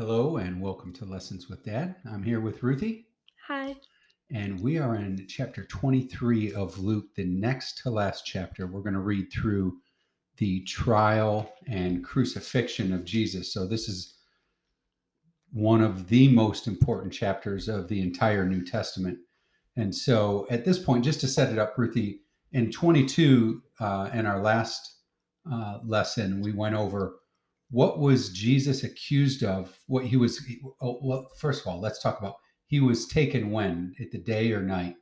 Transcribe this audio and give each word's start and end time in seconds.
Hello 0.00 0.38
and 0.38 0.62
welcome 0.62 0.94
to 0.94 1.04
Lessons 1.04 1.50
with 1.50 1.62
Dad. 1.62 1.94
I'm 2.10 2.22
here 2.22 2.40
with 2.40 2.62
Ruthie, 2.62 3.08
Hi. 3.46 3.76
and 4.30 4.58
we 4.58 4.78
are 4.78 4.94
in 4.94 5.26
chapter 5.28 5.66
23 5.66 6.54
of 6.54 6.78
Luke, 6.78 7.14
the 7.16 7.26
next 7.26 7.82
to 7.82 7.90
last 7.90 8.24
chapter. 8.24 8.66
We're 8.66 8.80
going 8.80 8.94
to 8.94 9.00
read 9.00 9.30
through 9.30 9.76
the 10.38 10.62
trial 10.62 11.52
and 11.68 12.02
crucifixion 12.02 12.94
of 12.94 13.04
Jesus. 13.04 13.52
So, 13.52 13.66
this 13.66 13.90
is 13.90 14.14
one 15.52 15.82
of 15.82 16.08
the 16.08 16.28
most 16.28 16.66
important 16.66 17.12
chapters 17.12 17.68
of 17.68 17.86
the 17.88 18.00
entire 18.00 18.46
New 18.46 18.64
Testament. 18.64 19.18
And 19.76 19.94
so, 19.94 20.46
at 20.48 20.64
this 20.64 20.78
point, 20.78 21.04
just 21.04 21.20
to 21.20 21.28
set 21.28 21.52
it 21.52 21.58
up, 21.58 21.74
Ruthie, 21.76 22.22
in 22.52 22.72
22, 22.72 23.62
uh, 23.80 24.08
in 24.14 24.24
our 24.24 24.40
last 24.40 24.94
uh, 25.52 25.80
lesson, 25.84 26.40
we 26.40 26.52
went 26.52 26.74
over 26.74 27.16
what 27.70 27.98
was 27.98 28.30
Jesus 28.30 28.82
accused 28.82 29.44
of? 29.44 29.78
What 29.86 30.04
he 30.04 30.16
was, 30.16 30.44
oh, 30.80 30.98
well, 31.02 31.28
first 31.38 31.62
of 31.62 31.68
all, 31.68 31.80
let's 31.80 32.02
talk 32.02 32.18
about 32.18 32.36
he 32.66 32.80
was 32.80 33.06
taken 33.06 33.50
when? 33.50 33.94
At 34.00 34.10
the 34.10 34.18
day 34.18 34.52
or 34.52 34.62
night? 34.62 34.96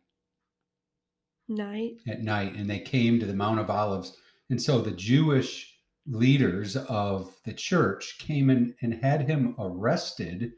Night. 1.48 1.96
At 2.06 2.22
night. 2.22 2.54
And 2.54 2.68
they 2.68 2.80
came 2.80 3.18
to 3.18 3.26
the 3.26 3.34
Mount 3.34 3.60
of 3.60 3.70
Olives. 3.70 4.16
And 4.50 4.60
so 4.60 4.80
the 4.80 4.92
Jewish 4.92 5.74
leaders 6.06 6.76
of 6.76 7.34
the 7.44 7.52
church 7.52 8.18
came 8.18 8.48
in 8.50 8.74
and 8.80 8.94
had 8.94 9.28
him 9.28 9.54
arrested 9.58 10.52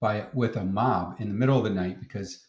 by 0.00 0.26
with 0.34 0.56
a 0.56 0.64
mob 0.64 1.20
in 1.20 1.28
the 1.28 1.34
middle 1.34 1.58
of 1.58 1.64
the 1.64 1.70
night 1.70 2.00
because 2.00 2.46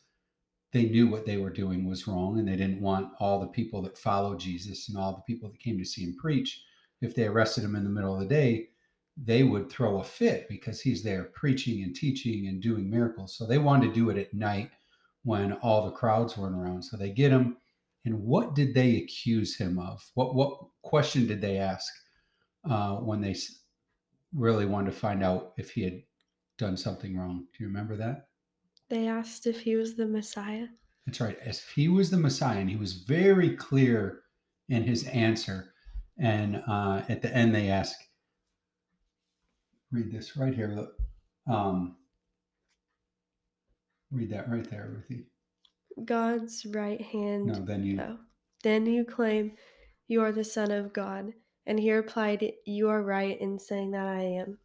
they 0.73 0.83
knew 0.83 1.07
what 1.07 1.25
they 1.25 1.37
were 1.37 1.51
doing 1.51 1.87
was 1.87 2.07
wrong 2.07 2.39
and 2.39 2.47
they 2.47 2.55
didn't 2.55 2.81
want 2.81 3.13
all 3.19 3.39
the 3.39 3.47
people 3.47 3.81
that 3.81 3.97
followed 3.97 4.39
Jesus 4.39 4.89
and 4.89 4.97
all 4.97 5.13
the 5.13 5.33
people 5.33 5.49
that 5.49 5.59
came 5.59 5.77
to 5.77 5.85
see 5.85 6.03
him 6.03 6.15
preach 6.19 6.61
if 7.01 7.15
they 7.15 7.25
arrested 7.25 7.63
him 7.63 7.75
in 7.75 7.83
the 7.83 7.89
middle 7.89 8.13
of 8.13 8.19
the 8.19 8.25
day 8.25 8.67
they 9.23 9.43
would 9.43 9.69
throw 9.69 9.99
a 9.99 10.03
fit 10.03 10.47
because 10.47 10.79
he's 10.79 11.03
there 11.03 11.31
preaching 11.33 11.83
and 11.83 11.95
teaching 11.95 12.47
and 12.47 12.61
doing 12.61 12.89
miracles. 12.89 13.35
So 13.35 13.45
they 13.45 13.57
wanted 13.57 13.87
to 13.87 13.93
do 13.93 14.09
it 14.09 14.17
at 14.17 14.33
night 14.33 14.69
when 15.23 15.53
all 15.53 15.85
the 15.85 15.91
crowds 15.91 16.37
weren't 16.37 16.55
around. 16.55 16.83
So 16.83 16.97
they 16.97 17.09
get 17.09 17.31
him. 17.31 17.57
And 18.05 18.21
what 18.23 18.55
did 18.55 18.73
they 18.73 18.97
accuse 18.97 19.57
him 19.57 19.79
of? 19.79 20.01
What 20.13 20.35
what 20.35 20.59
question 20.83 21.27
did 21.27 21.41
they 21.41 21.57
ask 21.57 21.91
uh, 22.69 22.95
when 22.97 23.19
they 23.19 23.35
really 24.33 24.65
wanted 24.65 24.91
to 24.91 24.97
find 24.97 25.23
out 25.23 25.53
if 25.57 25.71
he 25.71 25.83
had 25.83 26.03
done 26.57 26.77
something 26.77 27.17
wrong? 27.17 27.47
Do 27.57 27.63
you 27.63 27.67
remember 27.67 27.97
that? 27.97 28.27
They 28.89 29.07
asked 29.07 29.47
if 29.47 29.59
he 29.59 29.75
was 29.75 29.95
the 29.95 30.07
Messiah. 30.07 30.67
That's 31.05 31.19
right. 31.19 31.37
As 31.39 31.57
if 31.57 31.71
he 31.75 31.89
was 31.89 32.09
the 32.09 32.17
Messiah, 32.17 32.59
and 32.59 32.69
he 32.69 32.77
was 32.77 32.93
very 32.93 33.55
clear 33.55 34.21
in 34.69 34.83
his 34.83 35.03
answer. 35.07 35.73
And 36.17 36.63
uh, 36.67 37.03
at 37.09 37.21
the 37.21 37.33
end, 37.35 37.53
they 37.53 37.69
ask, 37.69 37.97
read 39.91 40.11
this 40.11 40.37
right 40.37 40.53
here. 40.53 40.67
Look, 40.67 40.93
um, 41.49 41.97
read 44.11 44.31
that 44.31 44.49
right 44.49 44.69
there, 44.69 44.89
Ruthie. 44.93 45.25
God's 46.05 46.65
right 46.65 47.01
hand. 47.01 47.47
No, 47.47 47.65
then 47.65 47.83
you. 47.83 47.99
Oh. 48.01 48.17
Then 48.63 48.85
you 48.85 49.05
claim 49.05 49.53
you 50.07 50.21
are 50.21 50.31
the 50.31 50.43
Son 50.43 50.71
of 50.71 50.93
God. 50.93 51.33
And 51.65 51.79
he 51.79 51.91
replied, 51.91 52.53
You 52.65 52.89
are 52.89 53.03
right 53.03 53.39
in 53.39 53.59
saying 53.59 53.91
that 53.91 54.07
I 54.07 54.21
am. 54.21 54.57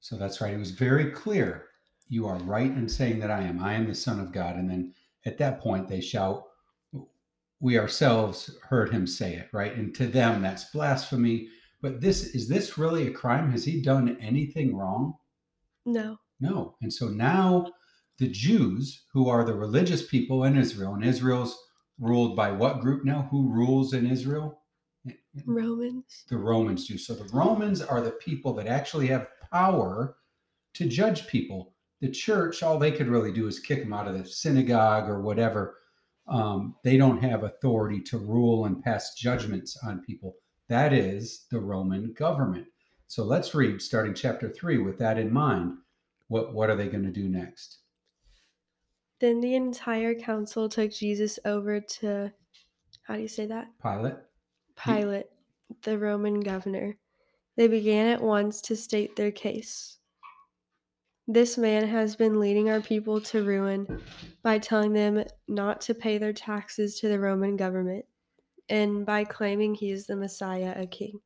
So 0.00 0.16
that's 0.16 0.40
right. 0.40 0.54
It 0.54 0.58
was 0.58 0.72
very 0.72 1.10
clear. 1.10 1.66
You 2.08 2.26
are 2.26 2.38
right 2.38 2.70
in 2.70 2.88
saying 2.88 3.20
that 3.20 3.30
I 3.30 3.42
am. 3.42 3.62
I 3.62 3.74
am 3.74 3.86
the 3.86 3.94
Son 3.94 4.18
of 4.18 4.32
God. 4.32 4.56
And 4.56 4.68
then 4.68 4.94
at 5.24 5.38
that 5.38 5.60
point, 5.60 5.88
they 5.88 6.00
shout, 6.00 6.44
We 7.60 7.78
ourselves 7.78 8.50
heard 8.68 8.90
him 8.90 9.06
say 9.06 9.34
it, 9.34 9.48
right? 9.52 9.74
And 9.74 9.94
to 9.94 10.06
them, 10.06 10.42
that's 10.42 10.64
blasphemy. 10.72 11.48
But 11.82 12.00
this 12.00 12.34
is 12.34 12.48
this 12.48 12.76
really 12.76 13.06
a 13.06 13.12
crime? 13.12 13.50
Has 13.52 13.64
he 13.64 13.80
done 13.80 14.16
anything 14.20 14.76
wrong? 14.76 15.14
No. 15.86 16.18
No. 16.40 16.76
And 16.82 16.92
so 16.92 17.08
now 17.08 17.72
the 18.18 18.28
Jews, 18.28 19.04
who 19.12 19.28
are 19.28 19.44
the 19.44 19.54
religious 19.54 20.06
people 20.06 20.44
in 20.44 20.56
Israel, 20.56 20.94
and 20.94 21.04
Israel's 21.04 21.58
ruled 21.98 22.36
by 22.36 22.50
what 22.50 22.80
group 22.80 23.04
now? 23.04 23.28
Who 23.30 23.48
rules 23.48 23.94
in 23.94 24.06
Israel? 24.06 24.60
Romans. 25.46 26.24
The 26.28 26.36
Romans 26.36 26.86
do. 26.86 26.98
So 26.98 27.14
the 27.14 27.30
Romans 27.32 27.80
are 27.80 28.00
the 28.00 28.10
people 28.10 28.52
that 28.54 28.66
actually 28.66 29.06
have 29.08 29.28
power 29.50 30.16
to 30.74 30.86
judge 30.86 31.26
people. 31.28 31.74
The 32.00 32.10
church, 32.10 32.62
all 32.62 32.78
they 32.78 32.92
could 32.92 33.08
really 33.08 33.32
do 33.32 33.46
is 33.46 33.58
kick 33.58 33.82
them 33.82 33.92
out 33.92 34.08
of 34.08 34.18
the 34.18 34.26
synagogue 34.26 35.08
or 35.08 35.20
whatever. 35.20 35.76
Um, 36.28 36.76
they 36.84 36.96
don't 36.96 37.22
have 37.22 37.42
authority 37.42 38.00
to 38.02 38.18
rule 38.18 38.66
and 38.66 38.82
pass 38.82 39.14
judgments 39.14 39.76
on 39.84 40.02
people. 40.02 40.36
That 40.70 40.92
is 40.92 41.46
the 41.50 41.58
Roman 41.58 42.12
government. 42.12 42.68
So 43.08 43.24
let's 43.24 43.56
read 43.56 43.82
starting 43.82 44.14
chapter 44.14 44.48
3 44.48 44.78
with 44.78 44.98
that 44.98 45.18
in 45.18 45.32
mind. 45.32 45.72
What, 46.28 46.54
what 46.54 46.70
are 46.70 46.76
they 46.76 46.86
going 46.86 47.02
to 47.02 47.10
do 47.10 47.28
next? 47.28 47.78
Then 49.18 49.40
the 49.40 49.56
entire 49.56 50.14
council 50.14 50.68
took 50.68 50.92
Jesus 50.92 51.40
over 51.44 51.80
to, 51.80 52.32
how 53.02 53.16
do 53.16 53.20
you 53.20 53.26
say 53.26 53.46
that? 53.46 53.66
Pilate. 53.82 54.14
Pilate, 54.76 55.26
the 55.82 55.98
Roman 55.98 56.38
governor. 56.38 56.96
They 57.56 57.66
began 57.66 58.06
at 58.06 58.22
once 58.22 58.60
to 58.62 58.76
state 58.76 59.16
their 59.16 59.32
case. 59.32 59.98
This 61.26 61.58
man 61.58 61.84
has 61.88 62.14
been 62.14 62.38
leading 62.38 62.70
our 62.70 62.80
people 62.80 63.20
to 63.22 63.42
ruin 63.42 64.00
by 64.44 64.60
telling 64.60 64.92
them 64.92 65.24
not 65.48 65.80
to 65.80 65.94
pay 65.94 66.16
their 66.16 66.32
taxes 66.32 67.00
to 67.00 67.08
the 67.08 67.18
Roman 67.18 67.56
government 67.56 68.04
and 68.70 69.04
by 69.04 69.24
claiming 69.24 69.74
he 69.74 69.90
is 69.90 70.06
the 70.06 70.16
Messiah, 70.16 70.74
a 70.76 70.86
king. 70.86 71.20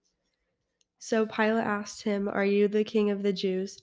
So 0.99 1.27
Pilate 1.27 1.65
asked 1.65 2.03
him, 2.03 2.29
Are 2.29 2.45
you 2.45 2.67
the 2.67 2.83
king 2.83 3.11
of 3.11 3.23
the 3.23 3.33
Jews? 3.33 3.83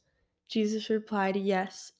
Jesus 0.49 0.89
replied, 0.89 1.35
Yes, 1.35 1.93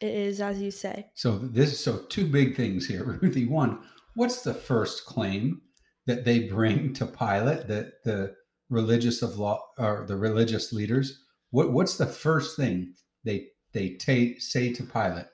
it 0.00 0.14
is 0.14 0.40
as 0.40 0.62
you 0.62 0.70
say. 0.70 1.10
So 1.14 1.36
this 1.38 1.78
so 1.78 1.98
two 2.08 2.26
big 2.26 2.56
things 2.56 2.86
here, 2.86 3.04
Ruthie. 3.22 3.46
One, 3.46 3.80
what's 4.14 4.42
the 4.42 4.54
first 4.54 5.04
claim 5.04 5.60
that 6.06 6.24
they 6.24 6.48
bring 6.48 6.92
to 6.94 7.06
Pilate 7.06 7.66
that 7.66 8.04
the 8.04 8.34
religious 8.70 9.20
of 9.22 9.38
law 9.38 9.60
or 9.76 10.04
the 10.06 10.16
religious 10.16 10.72
leaders? 10.72 11.20
What 11.50 11.72
what's 11.72 11.96
the 11.96 12.06
first 12.06 12.56
thing 12.56 12.94
they 13.24 13.48
they 13.72 13.96
ta- 13.96 14.38
say 14.38 14.72
to 14.72 14.84
Pilate? 14.84 15.26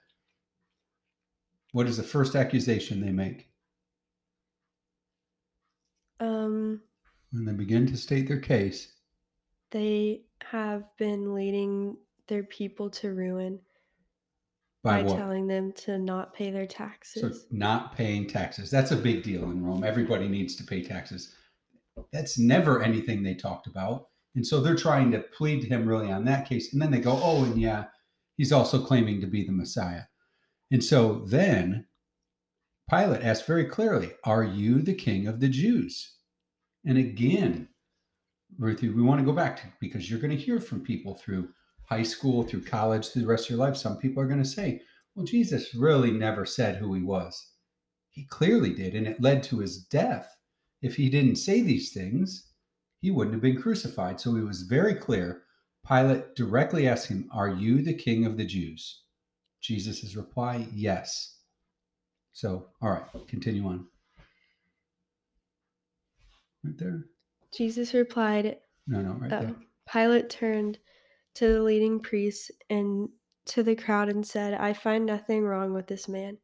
What 1.72 1.86
is 1.86 1.98
the 1.98 2.02
first 2.02 2.34
accusation 2.34 3.04
they 3.04 3.12
make? 3.12 3.49
Um, 6.50 6.80
when 7.32 7.44
they 7.44 7.52
begin 7.52 7.86
to 7.86 7.96
state 7.96 8.28
their 8.28 8.40
case, 8.40 8.92
they 9.70 10.22
have 10.42 10.84
been 10.98 11.34
leading 11.34 11.96
their 12.28 12.42
people 12.42 12.90
to 12.90 13.12
ruin 13.12 13.60
by, 14.82 15.02
by 15.02 15.08
telling 15.14 15.46
them 15.46 15.72
to 15.72 15.98
not 15.98 16.34
pay 16.34 16.50
their 16.50 16.68
So 16.68 16.74
taxes. 16.76 17.46
not 17.50 17.94
paying 17.96 18.26
taxes. 18.26 18.70
That's 18.70 18.90
a 18.90 18.96
big 18.96 19.22
deal 19.22 19.44
in 19.44 19.64
Rome. 19.64 19.84
Everybody 19.84 20.28
needs 20.28 20.56
to 20.56 20.64
pay 20.64 20.82
taxes. 20.82 21.34
That's 22.12 22.38
never 22.38 22.82
anything 22.82 23.22
they 23.22 23.34
talked 23.34 23.66
about. 23.66 24.08
And 24.34 24.46
so 24.46 24.60
they're 24.60 24.76
trying 24.76 25.10
to 25.12 25.20
plead 25.36 25.60
to 25.62 25.68
him 25.68 25.86
really 25.86 26.10
on 26.10 26.24
that 26.24 26.48
case. 26.48 26.72
And 26.72 26.80
then 26.80 26.90
they 26.90 27.00
go, 27.00 27.18
oh, 27.22 27.44
and 27.44 27.60
yeah, 27.60 27.84
he's 28.36 28.52
also 28.52 28.82
claiming 28.82 29.20
to 29.20 29.26
be 29.26 29.44
the 29.44 29.52
Messiah. 29.52 30.02
And 30.70 30.82
so 30.82 31.24
then 31.26 31.86
Pilate 32.88 33.22
asked 33.22 33.46
very 33.46 33.64
clearly, 33.66 34.12
Are 34.24 34.44
you 34.44 34.82
the 34.82 34.94
king 34.94 35.26
of 35.26 35.40
the 35.40 35.48
Jews? 35.48 36.16
And 36.84 36.98
again, 36.98 37.68
Ruthie, 38.58 38.88
we 38.88 39.02
want 39.02 39.20
to 39.20 39.24
go 39.24 39.32
back 39.32 39.56
to 39.58 39.66
because 39.80 40.10
you're 40.10 40.20
going 40.20 40.36
to 40.36 40.42
hear 40.42 40.60
from 40.60 40.80
people 40.80 41.14
through 41.14 41.48
high 41.84 42.02
school, 42.02 42.42
through 42.42 42.64
college, 42.64 43.08
through 43.08 43.22
the 43.22 43.28
rest 43.28 43.44
of 43.44 43.50
your 43.50 43.58
life. 43.58 43.76
Some 43.76 43.98
people 43.98 44.22
are 44.22 44.28
going 44.28 44.42
to 44.42 44.48
say, 44.48 44.80
Well, 45.14 45.26
Jesus 45.26 45.74
really 45.74 46.10
never 46.10 46.46
said 46.46 46.76
who 46.76 46.94
he 46.94 47.02
was. 47.02 47.52
He 48.10 48.24
clearly 48.24 48.74
did, 48.74 48.94
and 48.94 49.06
it 49.06 49.20
led 49.20 49.42
to 49.44 49.58
his 49.58 49.84
death. 49.84 50.36
If 50.82 50.96
he 50.96 51.08
didn't 51.08 51.36
say 51.36 51.60
these 51.60 51.92
things, 51.92 52.50
he 53.00 53.10
wouldn't 53.10 53.34
have 53.34 53.42
been 53.42 53.60
crucified. 53.60 54.20
So 54.20 54.34
he 54.34 54.42
was 54.42 54.62
very 54.62 54.94
clear. 54.94 55.42
Pilate 55.86 56.34
directly 56.34 56.86
asked 56.88 57.08
him, 57.08 57.28
Are 57.32 57.48
you 57.48 57.82
the 57.82 57.94
king 57.94 58.24
of 58.26 58.36
the 58.36 58.44
Jews? 58.44 59.02
Jesus' 59.60 60.16
reply, 60.16 60.66
Yes. 60.72 61.36
So, 62.32 62.68
all 62.80 62.90
right, 62.90 63.04
continue 63.28 63.66
on. 63.66 63.86
Right 66.64 66.76
there? 66.78 67.04
Jesus 67.52 67.94
replied, 67.94 68.58
No, 68.86 69.02
no, 69.02 69.12
right 69.14 69.32
Oh. 69.32 69.40
there. 69.42 69.56
Pilate 69.90 70.30
turned 70.30 70.78
to 71.34 71.52
the 71.54 71.62
leading 71.62 72.00
priests 72.00 72.50
and 72.68 73.08
to 73.46 73.62
the 73.62 73.74
crowd 73.74 74.08
and 74.08 74.26
said, 74.26 74.54
I 74.54 74.72
find 74.72 75.04
nothing 75.06 75.42
wrong 75.44 75.72
with 75.72 75.86
this 75.86 76.08
man. 76.08 76.38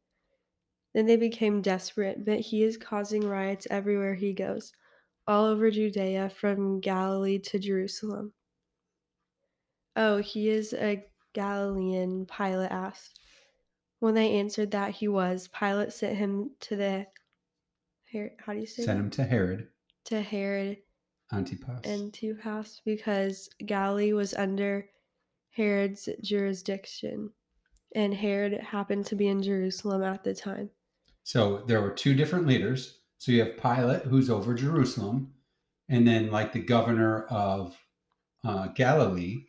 Then 0.93 1.05
they 1.05 1.15
became 1.17 1.61
desperate, 1.61 2.25
but 2.25 2.39
he 2.39 2.63
is 2.63 2.77
causing 2.77 3.25
riots 3.27 3.67
everywhere 3.69 4.15
he 4.15 4.33
goes, 4.33 4.73
all 5.27 5.45
over 5.45 5.69
Judea, 5.69 6.29
from 6.29 6.79
Galilee 6.79 7.39
to 7.39 7.59
Jerusalem. 7.59 8.33
Oh, 9.95 10.17
he 10.17 10.49
is 10.49 10.73
a 10.73 11.05
Galilean, 11.33 12.25
Pilate 12.25 12.71
asked. 12.71 13.19
When 13.99 14.13
they 14.15 14.33
answered 14.39 14.71
that 14.71 14.91
he 14.91 15.07
was, 15.07 15.47
Pilate 15.47 15.91
sent 15.93 16.17
him 16.17 16.51
to 16.61 16.75
the 16.75 17.07
Her- 18.11 18.33
how 18.39 18.53
do 18.53 18.59
you 18.59 18.65
say 18.65 18.83
Send 18.83 18.99
that? 18.99 19.03
him 19.03 19.09
to 19.11 19.23
Herod 19.25 19.67
to 20.07 20.21
Herod 20.21 20.77
Antipas. 21.31 21.85
Antipas 21.85 22.81
because 22.85 23.49
Galilee 23.65 24.13
was 24.13 24.33
under 24.33 24.89
Herod's 25.51 26.07
jurisdiction, 26.21 27.31
and 27.95 28.13
Herod 28.13 28.53
happened 28.61 29.05
to 29.07 29.15
be 29.15 29.27
in 29.27 29.41
Jerusalem 29.41 30.03
at 30.03 30.23
the 30.23 30.33
time. 30.33 30.69
So 31.23 31.63
there 31.67 31.81
were 31.81 31.91
two 31.91 32.13
different 32.13 32.47
leaders. 32.47 32.99
So 33.17 33.31
you 33.31 33.43
have 33.43 33.57
Pilate, 33.57 34.03
who's 34.03 34.29
over 34.29 34.53
Jerusalem, 34.53 35.33
and 35.89 36.07
then 36.07 36.31
like 36.31 36.53
the 36.53 36.61
governor 36.61 37.25
of 37.25 37.75
uh, 38.45 38.67
Galilee 38.67 39.45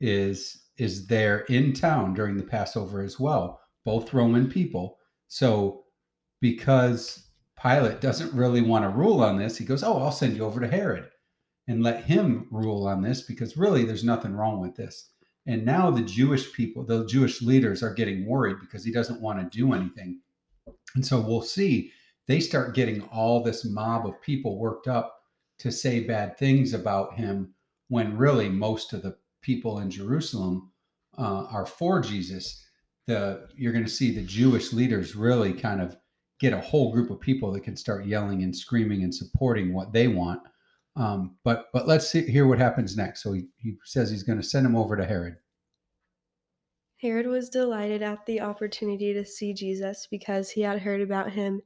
is 0.00 0.66
is 0.76 1.06
there 1.06 1.40
in 1.40 1.72
town 1.72 2.14
during 2.14 2.36
the 2.36 2.42
Passover 2.42 3.02
as 3.02 3.18
well. 3.18 3.60
Both 3.84 4.14
Roman 4.14 4.48
people. 4.48 4.98
So 5.28 5.84
because 6.40 7.29
Pilate 7.62 8.00
doesn't 8.00 8.32
really 8.32 8.62
want 8.62 8.84
to 8.84 8.88
rule 8.88 9.22
on 9.22 9.36
this, 9.36 9.58
he 9.58 9.64
goes, 9.64 9.82
"Oh, 9.82 9.98
I'll 9.98 10.12
send 10.12 10.36
you 10.36 10.44
over 10.44 10.60
to 10.60 10.68
Herod 10.68 11.08
and 11.68 11.82
let 11.82 12.04
him 12.04 12.48
rule 12.50 12.86
on 12.86 13.02
this 13.02 13.22
because 13.22 13.56
really 13.56 13.84
there's 13.84 14.04
nothing 14.04 14.34
wrong 14.34 14.60
with 14.60 14.76
this." 14.76 15.10
And 15.46 15.64
now 15.64 15.90
the 15.90 16.02
Jewish 16.02 16.52
people, 16.52 16.84
the 16.84 17.06
Jewish 17.06 17.42
leaders 17.42 17.82
are 17.82 17.94
getting 17.94 18.26
worried 18.26 18.56
because 18.60 18.84
he 18.84 18.92
doesn't 18.92 19.20
want 19.20 19.40
to 19.40 19.58
do 19.58 19.72
anything. 19.72 20.20
And 20.94 21.04
so 21.04 21.20
we'll 21.20 21.42
see 21.42 21.92
they 22.26 22.40
start 22.40 22.74
getting 22.74 23.02
all 23.04 23.42
this 23.42 23.64
mob 23.64 24.06
of 24.06 24.20
people 24.22 24.58
worked 24.58 24.86
up 24.86 25.22
to 25.58 25.72
say 25.72 26.00
bad 26.00 26.38
things 26.38 26.72
about 26.72 27.14
him 27.14 27.54
when 27.88 28.16
really 28.16 28.48
most 28.48 28.92
of 28.92 29.02
the 29.02 29.16
people 29.42 29.80
in 29.80 29.90
Jerusalem 29.90 30.70
uh, 31.18 31.46
are 31.50 31.66
for 31.66 32.00
Jesus. 32.00 32.64
The 33.06 33.48
you're 33.56 33.72
going 33.72 33.84
to 33.84 33.90
see 33.90 34.14
the 34.14 34.22
Jewish 34.22 34.72
leaders 34.72 35.16
really 35.16 35.52
kind 35.52 35.80
of 35.80 35.96
get 36.40 36.52
a 36.52 36.60
whole 36.60 36.92
group 36.92 37.10
of 37.10 37.20
people 37.20 37.52
that 37.52 37.62
can 37.62 37.76
start 37.76 38.06
yelling 38.06 38.42
and 38.42 38.56
screaming 38.56 39.02
and 39.04 39.14
supporting 39.14 39.72
what 39.72 39.92
they 39.92 40.08
want. 40.08 40.40
Um, 40.96 41.36
but 41.44 41.66
but 41.72 41.86
let's 41.86 42.08
see, 42.08 42.22
hear 42.22 42.46
what 42.46 42.58
happens 42.58 42.96
next. 42.96 43.22
So 43.22 43.32
he, 43.32 43.46
he 43.58 43.76
says 43.84 44.10
he's 44.10 44.24
going 44.24 44.40
to 44.40 44.46
send 44.46 44.66
him 44.66 44.74
over 44.74 44.96
to 44.96 45.04
Herod. 45.04 45.36
Herod 47.00 47.26
was 47.26 47.48
delighted 47.48 48.02
at 48.02 48.26
the 48.26 48.40
opportunity 48.40 49.14
to 49.14 49.24
see 49.24 49.54
Jesus 49.54 50.06
because 50.10 50.50
he 50.50 50.62
had 50.62 50.80
heard 50.80 51.00
about 51.00 51.30
him 51.30 51.62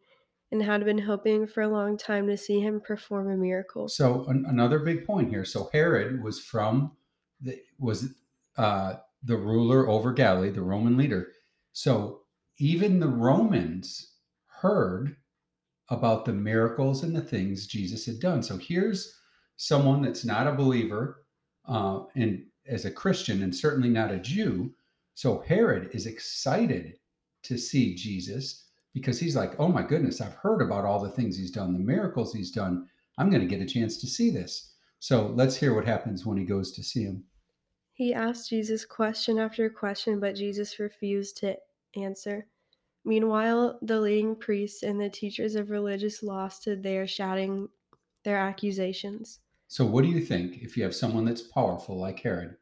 and 0.52 0.62
had 0.62 0.84
been 0.84 0.98
hoping 0.98 1.46
for 1.46 1.62
a 1.62 1.68
long 1.68 1.96
time 1.96 2.28
to 2.28 2.36
see 2.36 2.60
him 2.60 2.80
perform 2.80 3.28
a 3.30 3.36
miracle. 3.36 3.88
So 3.88 4.24
an, 4.26 4.44
another 4.46 4.78
big 4.78 5.04
point 5.04 5.30
here. 5.30 5.44
So 5.44 5.70
Herod 5.72 6.22
was 6.22 6.40
from 6.40 6.92
the 7.40 7.60
was 7.78 8.14
uh, 8.56 8.94
the 9.22 9.36
ruler 9.36 9.88
over 9.88 10.12
Galilee, 10.12 10.50
the 10.50 10.62
Roman 10.62 10.96
leader. 10.96 11.28
So 11.72 12.20
even 12.58 13.00
the 13.00 13.08
Romans 13.08 14.13
heard 14.64 15.14
about 15.90 16.24
the 16.24 16.32
miracles 16.32 17.02
and 17.02 17.14
the 17.14 17.20
things 17.20 17.66
Jesus 17.66 18.06
had 18.06 18.18
done. 18.18 18.42
So 18.42 18.56
here's 18.56 19.14
someone 19.56 20.00
that's 20.00 20.24
not 20.24 20.46
a 20.46 20.52
believer 20.52 21.26
uh, 21.68 22.04
and 22.16 22.46
as 22.66 22.86
a 22.86 22.90
Christian 22.90 23.42
and 23.42 23.54
certainly 23.54 23.90
not 23.90 24.10
a 24.10 24.18
Jew. 24.18 24.72
So 25.12 25.44
Herod 25.46 25.90
is 25.92 26.06
excited 26.06 26.94
to 27.42 27.58
see 27.58 27.94
Jesus 27.94 28.64
because 28.94 29.20
he's 29.20 29.36
like, 29.36 29.52
oh 29.58 29.68
my 29.68 29.82
goodness, 29.82 30.22
I've 30.22 30.32
heard 30.32 30.62
about 30.62 30.86
all 30.86 30.98
the 30.98 31.10
things 31.10 31.36
he's 31.36 31.50
done, 31.50 31.74
the 31.74 31.78
miracles 31.78 32.32
he's 32.32 32.50
done. 32.50 32.88
I'm 33.18 33.28
going 33.28 33.42
to 33.42 33.54
get 33.54 33.60
a 33.60 33.66
chance 33.66 34.00
to 34.00 34.06
see 34.06 34.30
this. 34.30 34.72
So 34.98 35.26
let's 35.34 35.56
hear 35.56 35.74
what 35.74 35.84
happens 35.84 36.24
when 36.24 36.38
he 36.38 36.44
goes 36.44 36.72
to 36.72 36.82
see 36.82 37.02
him. 37.02 37.24
He 37.92 38.14
asked 38.14 38.48
Jesus 38.48 38.86
question 38.86 39.38
after 39.38 39.68
question, 39.68 40.20
but 40.20 40.34
Jesus 40.34 40.78
refused 40.78 41.36
to 41.38 41.54
answer. 41.96 42.46
Meanwhile, 43.04 43.78
the 43.82 44.00
leading 44.00 44.34
priests 44.34 44.82
and 44.82 45.00
the 45.00 45.10
teachers 45.10 45.54
of 45.56 45.70
religious 45.70 46.22
law 46.22 46.48
stood 46.48 46.82
there 46.82 47.06
shouting 47.06 47.68
their 48.24 48.38
accusations. 48.38 49.40
So, 49.68 49.84
what 49.84 50.04
do 50.04 50.08
you 50.08 50.20
think 50.20 50.62
if 50.62 50.76
you 50.76 50.84
have 50.84 50.94
someone 50.94 51.24
that's 51.24 51.42
powerful 51.42 51.98
like 51.98 52.20
Herod? 52.20 52.56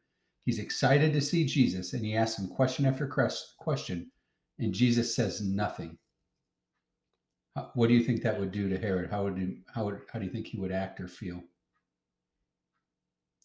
He's 0.45 0.59
excited 0.59 1.13
to 1.13 1.21
see 1.21 1.45
Jesus 1.45 1.93
and 1.93 2.03
he 2.03 2.15
asks 2.15 2.39
him 2.39 2.47
question 2.47 2.85
after 2.85 3.07
question, 3.07 4.11
and 4.59 4.73
Jesus 4.73 5.15
says 5.15 5.41
nothing. 5.41 5.97
What 7.75 7.87
do 7.87 7.93
you 7.93 8.03
think 8.03 8.23
that 8.23 8.39
would 8.39 8.51
do 8.51 8.67
to 8.67 8.77
Herod? 8.77 9.11
How 9.11 9.23
would 9.23 9.37
he, 9.37 9.59
how 9.73 9.85
would 9.85 10.01
how 10.11 10.19
do 10.19 10.25
you 10.25 10.31
think 10.31 10.47
he 10.47 10.59
would 10.59 10.71
act 10.71 10.99
or 10.99 11.07
feel? 11.07 11.41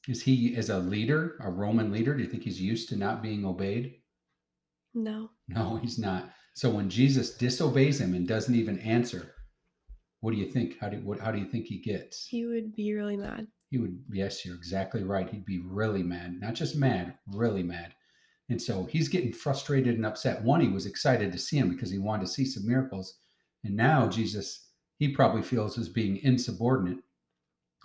Is 0.09 0.23
he 0.23 0.56
as 0.56 0.71
a 0.71 0.79
leader, 0.79 1.37
a 1.41 1.50
Roman 1.50 1.93
leader? 1.93 2.15
Do 2.15 2.23
you 2.23 2.29
think 2.29 2.43
he's 2.43 2.61
used 2.61 2.89
to 2.89 2.97
not 2.97 3.23
being 3.23 3.45
obeyed? 3.45 3.97
No. 4.95 5.31
No, 5.47 5.77
he's 5.77 5.99
not. 5.99 6.31
So 6.59 6.71
when 6.71 6.91
Jesus 6.91 7.37
disobeys 7.37 8.01
him 8.01 8.15
and 8.15 8.27
doesn't 8.27 8.57
even 8.57 8.81
answer, 8.81 9.33
what 10.19 10.33
do 10.33 10.39
you 10.39 10.51
think? 10.51 10.77
How 10.81 10.89
do 10.89 10.97
what, 11.05 11.21
how 11.21 11.31
do 11.31 11.39
you 11.39 11.45
think 11.45 11.67
he 11.67 11.79
gets? 11.79 12.27
He 12.27 12.47
would 12.47 12.75
be 12.75 12.93
really 12.93 13.17
mad. 13.17 13.47
He 13.71 13.79
would. 13.79 14.03
Yes, 14.11 14.45
you're 14.45 14.57
exactly 14.57 15.05
right. 15.05 15.31
He'd 15.31 15.45
be 15.45 15.61
really 15.65 16.03
mad. 16.03 16.41
Not 16.41 16.55
just 16.55 16.75
mad, 16.75 17.15
really 17.29 17.63
mad. 17.63 17.95
And 18.49 18.61
so 18.61 18.87
he's 18.87 19.09
getting 19.09 19.33
frustrated 19.33 19.95
and 19.95 20.05
upset. 20.05 20.43
One, 20.43 20.61
he 20.61 20.67
was 20.67 20.85
excited 20.85 21.31
to 21.31 21.39
see 21.39 21.59
him 21.59 21.69
because 21.69 21.93
he 21.93 21.99
wanted 21.99 22.27
to 22.27 22.33
see 22.33 22.45
some 22.45 22.67
miracles. 22.67 23.21
And 23.63 23.77
now 23.77 24.09
Jesus, 24.09 24.71
he 24.99 25.15
probably 25.15 25.43
feels 25.43 25.79
as 25.79 25.89
being 25.89 26.17
insubordinate 26.25 27.05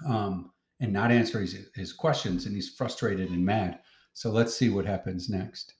um, 0.07 0.51
and 0.79 0.91
not 0.91 1.11
answering 1.11 1.45
his, 1.45 1.69
his 1.75 1.93
questions. 1.93 2.47
And 2.47 2.55
he's 2.55 2.73
frustrated 2.73 3.29
and 3.29 3.45
mad. 3.45 3.81
So 4.13 4.31
let's 4.31 4.55
see 4.55 4.69
what 4.69 4.87
happens 4.87 5.29
next. 5.29 5.75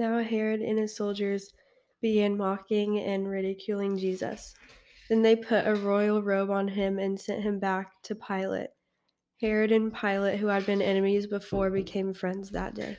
Now 0.00 0.22
Herod 0.22 0.62
and 0.62 0.78
his 0.78 0.96
soldiers 0.96 1.52
began 2.00 2.38
mocking 2.38 3.00
and 3.00 3.28
ridiculing 3.28 3.98
Jesus. 3.98 4.54
Then 5.10 5.20
they 5.20 5.36
put 5.36 5.66
a 5.66 5.74
royal 5.74 6.22
robe 6.22 6.48
on 6.48 6.68
him 6.68 6.98
and 6.98 7.20
sent 7.20 7.42
him 7.42 7.58
back 7.58 8.02
to 8.04 8.14
Pilate. 8.14 8.70
Herod 9.42 9.72
and 9.72 9.92
Pilate, 9.92 10.38
who 10.38 10.46
had 10.46 10.64
been 10.64 10.80
enemies 10.80 11.26
before, 11.26 11.68
became 11.68 12.14
friends 12.14 12.48
that 12.48 12.74
day. 12.74 12.96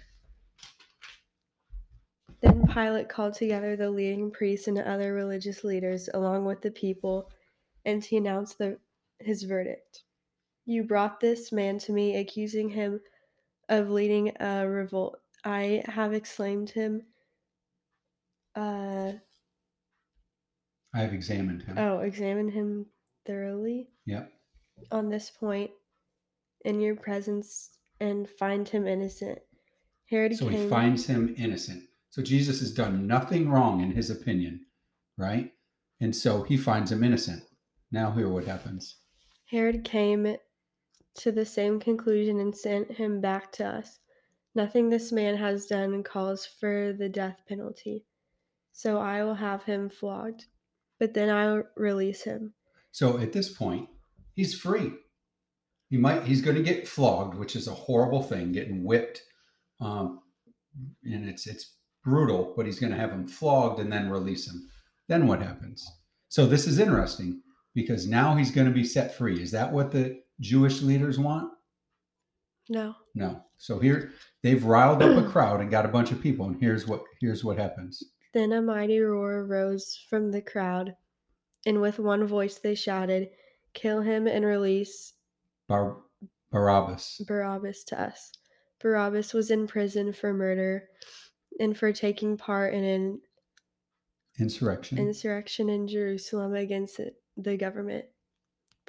Then 2.41 2.67
Pilate 2.67 3.09
called 3.09 3.33
together 3.33 3.75
the 3.75 3.89
leading 3.89 4.29
priests 4.29 4.67
and 4.67 4.77
other 4.77 5.15
religious 5.15 5.63
leaders, 5.63 6.07
along 6.13 6.45
with 6.45 6.61
the 6.61 6.69
people, 6.69 7.31
and 7.83 8.05
he 8.05 8.17
announced 8.17 8.59
the, 8.59 8.77
his 9.17 9.41
verdict. 9.41 10.03
You 10.65 10.83
brought 10.83 11.19
this 11.19 11.51
man 11.51 11.79
to 11.79 11.93
me, 11.93 12.17
accusing 12.17 12.69
him 12.69 12.99
of 13.69 13.89
leading 13.89 14.33
a 14.39 14.67
revolt. 14.67 15.20
I 15.43 15.83
have 15.85 16.13
exclaimed 16.13 16.69
him. 16.69 17.03
Uh, 18.55 19.13
I 20.93 20.99
have 20.99 21.13
examined 21.13 21.63
him. 21.63 21.77
Oh, 21.77 21.99
examined 21.99 22.51
him 22.51 22.85
thoroughly. 23.25 23.89
Yep. 24.05 24.31
On 24.91 25.09
this 25.09 25.29
point, 25.29 25.71
in 26.65 26.79
your 26.79 26.95
presence, 26.95 27.69
and 27.99 28.29
find 28.29 28.67
him 28.67 28.87
innocent. 28.87 29.39
Herod 30.09 30.35
so 30.35 30.49
came, 30.49 30.63
he 30.63 30.69
finds 30.69 31.05
him 31.05 31.33
innocent. 31.37 31.83
So 32.09 32.21
Jesus 32.21 32.59
has 32.59 32.73
done 32.73 33.07
nothing 33.07 33.49
wrong 33.49 33.81
in 33.81 33.91
his 33.91 34.09
opinion, 34.09 34.65
right? 35.17 35.51
And 36.01 36.13
so 36.15 36.43
he 36.43 36.57
finds 36.57 36.91
him 36.91 37.03
innocent. 37.03 37.43
Now 37.91 38.11
hear 38.11 38.27
what 38.27 38.45
happens. 38.45 38.97
Herod 39.49 39.85
came 39.85 40.35
to 41.15 41.31
the 41.31 41.45
same 41.45 41.79
conclusion 41.79 42.39
and 42.39 42.55
sent 42.55 42.91
him 42.91 43.21
back 43.21 43.51
to 43.53 43.65
us. 43.65 43.99
Nothing 44.55 44.89
this 44.89 45.11
man 45.11 45.37
has 45.37 45.65
done 45.65 46.03
calls 46.03 46.45
for 46.45 46.93
the 46.97 47.09
death 47.09 47.41
penalty. 47.47 48.05
So 48.73 48.97
I 48.99 49.23
will 49.23 49.35
have 49.35 49.63
him 49.63 49.89
flogged 49.89 50.45
but 51.01 51.15
then 51.15 51.31
I'll 51.31 51.63
release 51.75 52.21
him. 52.21 52.53
So 52.91 53.17
at 53.17 53.33
this 53.33 53.51
point, 53.51 53.89
he's 54.35 54.53
free. 54.53 54.91
He 55.89 55.97
might 55.97 56.25
he's 56.25 56.43
going 56.43 56.55
to 56.55 56.63
get 56.63 56.87
flogged, 56.87 57.33
which 57.33 57.55
is 57.55 57.67
a 57.67 57.73
horrible 57.73 58.21
thing, 58.21 58.51
getting 58.51 58.85
whipped, 58.85 59.23
um, 59.81 60.19
and 61.03 61.27
it's 61.27 61.47
it's 61.47 61.73
brutal. 62.03 62.53
But 62.55 62.67
he's 62.67 62.79
going 62.79 62.91
to 62.91 62.99
have 62.99 63.09
him 63.09 63.27
flogged 63.27 63.79
and 63.79 63.91
then 63.91 64.11
release 64.11 64.47
him. 64.47 64.69
Then 65.07 65.25
what 65.25 65.41
happens? 65.41 65.83
So 66.29 66.45
this 66.45 66.67
is 66.67 66.77
interesting 66.77 67.41
because 67.73 68.07
now 68.07 68.35
he's 68.35 68.51
going 68.51 68.67
to 68.67 68.73
be 68.73 68.83
set 68.83 69.17
free. 69.17 69.41
Is 69.41 69.49
that 69.51 69.73
what 69.73 69.91
the 69.91 70.21
Jewish 70.39 70.83
leaders 70.83 71.17
want? 71.17 71.51
No. 72.71 72.95
No. 73.15 73.43
So 73.57 73.79
here 73.79 74.13
they've 74.43 74.63
riled 74.63 75.03
up 75.03 75.17
a 75.17 75.29
crowd 75.29 75.59
and 75.59 75.69
got 75.69 75.85
a 75.85 75.89
bunch 75.89 76.11
of 76.11 76.21
people, 76.21 76.45
and 76.45 76.55
here's 76.57 76.87
what 76.87 77.03
here's 77.19 77.43
what 77.43 77.57
happens. 77.57 78.01
Then 78.33 78.53
a 78.53 78.61
mighty 78.61 79.01
roar 79.01 79.45
rose 79.45 80.05
from 80.09 80.31
the 80.31 80.41
crowd, 80.41 80.95
and 81.65 81.81
with 81.81 81.99
one 81.99 82.25
voice 82.25 82.59
they 82.59 82.75
shouted, 82.75 83.27
Kill 83.73 84.01
him 84.01 84.25
and 84.25 84.45
release 84.45 85.13
Bar- 85.67 85.97
Barabbas. 86.49 87.21
Barabbas 87.27 87.83
to 87.85 88.01
us. 88.01 88.31
Barabbas 88.79 89.33
was 89.33 89.51
in 89.51 89.67
prison 89.67 90.13
for 90.13 90.33
murder 90.33 90.87
and 91.59 91.77
for 91.77 91.91
taking 91.91 92.37
part 92.37 92.73
in 92.73 92.85
an 92.85 93.21
insurrection 94.39 94.97
insurrection 94.97 95.67
in 95.67 95.89
Jerusalem 95.89 96.55
against 96.55 97.01
the 97.35 97.57
government. 97.57 98.05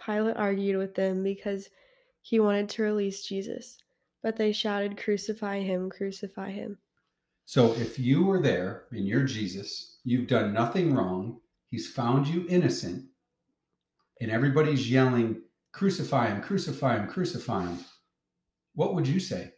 Pilate 0.04 0.36
argued 0.36 0.76
with 0.76 0.94
them 0.94 1.24
because 1.24 1.68
he 2.22 2.40
wanted 2.40 2.68
to 2.70 2.82
release 2.82 3.24
Jesus, 3.24 3.78
but 4.22 4.36
they 4.36 4.52
shouted, 4.52 4.96
Crucify 4.96 5.60
him, 5.60 5.90
crucify 5.90 6.50
him. 6.50 6.78
So 7.44 7.74
if 7.74 7.98
you 7.98 8.24
were 8.24 8.40
there 8.40 8.84
and 8.92 9.06
you're 9.06 9.24
Jesus, 9.24 9.98
you've 10.04 10.28
done 10.28 10.54
nothing 10.54 10.94
wrong, 10.94 11.40
he's 11.68 11.92
found 11.92 12.26
you 12.26 12.46
innocent, 12.48 13.04
and 14.20 14.30
everybody's 14.30 14.90
yelling, 14.90 15.42
Crucify 15.72 16.28
him, 16.28 16.42
crucify 16.42 16.96
him, 16.96 17.08
crucify 17.08 17.66
him, 17.66 17.78
what 18.74 18.94
would 18.94 19.08
you 19.08 19.20
say? 19.20 19.52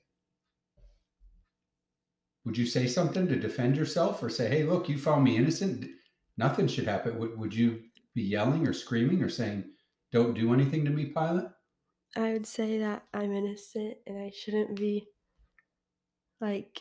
Would 2.44 2.59
you 2.59 2.66
say 2.66 2.87
something 2.87 3.26
to 3.28 3.37
defend 3.37 3.76
yourself 3.76 4.23
or 4.23 4.28
say, 4.28 4.49
hey, 4.49 4.64
look, 4.64 4.88
you 4.88 4.99
found 4.99 5.25
me 5.25 5.37
innocent? 5.37 5.87
Nothing 6.37 6.66
should 6.66 6.87
happen. 6.87 7.18
Would, 7.18 7.38
would 7.38 7.54
you 7.54 7.80
be 8.14 8.23
yelling 8.23 8.66
or 8.66 8.73
screaming 8.73 9.23
or 9.23 9.28
saying, 9.28 9.64
don't 10.12 10.35
do 10.35 10.52
anything 10.52 10.85
to 10.85 10.90
me, 10.90 11.06
Pilate? 11.06 11.47
I 12.16 12.33
would 12.33 12.47
say 12.47 12.78
that 12.78 13.04
I'm 13.12 13.35
innocent 13.35 13.97
and 14.06 14.18
I 14.18 14.30
shouldn't 14.30 14.76
be 14.76 15.09
like 16.40 16.80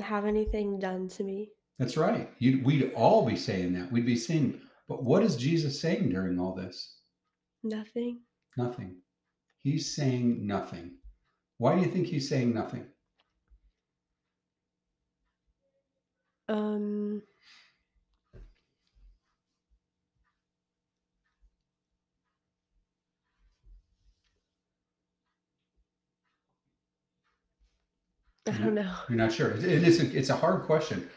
have 0.00 0.24
anything 0.24 0.78
done 0.78 1.08
to 1.08 1.24
me. 1.24 1.50
That's 1.78 1.96
right. 1.96 2.30
You'd, 2.38 2.64
we'd 2.64 2.92
all 2.94 3.26
be 3.26 3.36
saying 3.36 3.72
that. 3.74 3.90
We'd 3.90 4.06
be 4.06 4.16
saying, 4.16 4.60
but 4.88 5.02
what 5.02 5.22
is 5.22 5.36
Jesus 5.36 5.80
saying 5.80 6.10
during 6.10 6.38
all 6.38 6.54
this? 6.54 6.98
Nothing. 7.64 8.20
Nothing. 8.56 8.96
He's 9.62 9.94
saying 9.94 10.46
nothing. 10.46 10.98
Why 11.58 11.74
do 11.74 11.80
you 11.80 11.90
think 11.90 12.06
he's 12.06 12.28
saying 12.28 12.54
nothing? 12.54 12.86
Um 16.48 17.22
I 28.46 28.52
don't 28.52 28.74
know. 28.74 28.92
You're 29.08 29.18
not 29.18 29.32
sure. 29.32 29.52
It 29.52 29.64
is. 29.64 30.00
A, 30.00 30.16
it's 30.16 30.30
a 30.30 30.36
hard 30.36 30.62
question, 30.62 31.08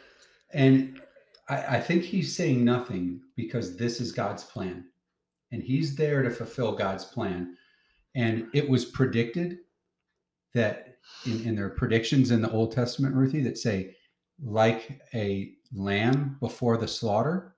and 0.53 1.01
I, 1.49 1.77
I 1.77 1.79
think 1.81 2.03
he's 2.03 2.35
saying 2.35 2.63
nothing 2.63 3.21
because 3.35 3.75
this 3.75 3.99
is 3.99 4.11
God's 4.11 4.43
plan, 4.43 4.85
and 5.51 5.61
he's 5.61 5.95
there 5.95 6.23
to 6.23 6.29
fulfill 6.29 6.73
God's 6.73 7.05
plan. 7.05 7.55
And 8.15 8.47
it 8.53 8.67
was 8.67 8.85
predicted 8.85 9.59
that 10.53 10.97
in, 11.25 11.45
in 11.45 11.55
their 11.55 11.69
predictions 11.69 12.31
in 12.31 12.41
the 12.41 12.51
Old 12.51 12.71
Testament, 12.71 13.13
Ruthie, 13.13 13.43
that 13.43 13.57
say, 13.57 13.95
like 14.43 15.01
a 15.13 15.53
lamb 15.73 16.37
before 16.39 16.77
the 16.77 16.87
slaughter, 16.87 17.55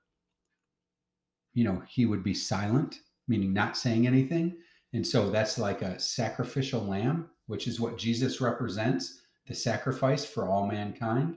you 1.54 1.64
know, 1.64 1.82
he 1.88 2.06
would 2.06 2.24
be 2.24 2.34
silent, 2.34 3.00
meaning 3.28 3.54
not 3.54 3.78
saying 3.78 4.08
anything. 4.08 4.58
And 4.94 5.06
so 5.06 5.30
that's 5.30 5.58
like 5.58 5.82
a 5.82 6.00
sacrificial 6.00 6.82
lamb, 6.84 7.30
which 7.48 7.68
is 7.68 7.80
what 7.80 7.98
Jesus 7.98 8.42
represents 8.42 9.22
the 9.50 9.56
sacrifice 9.56 10.24
for 10.24 10.48
all 10.48 10.68
mankind. 10.68 11.36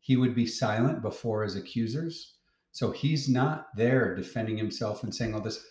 He 0.00 0.16
would 0.16 0.34
be 0.34 0.46
silent 0.46 1.02
before 1.02 1.42
his 1.42 1.56
accusers. 1.56 2.34
So 2.70 2.92
he's 2.92 3.28
not 3.28 3.74
there 3.76 4.14
defending 4.14 4.56
himself 4.56 5.02
and 5.02 5.14
saying 5.14 5.34
all 5.34 5.40
this. 5.40 5.66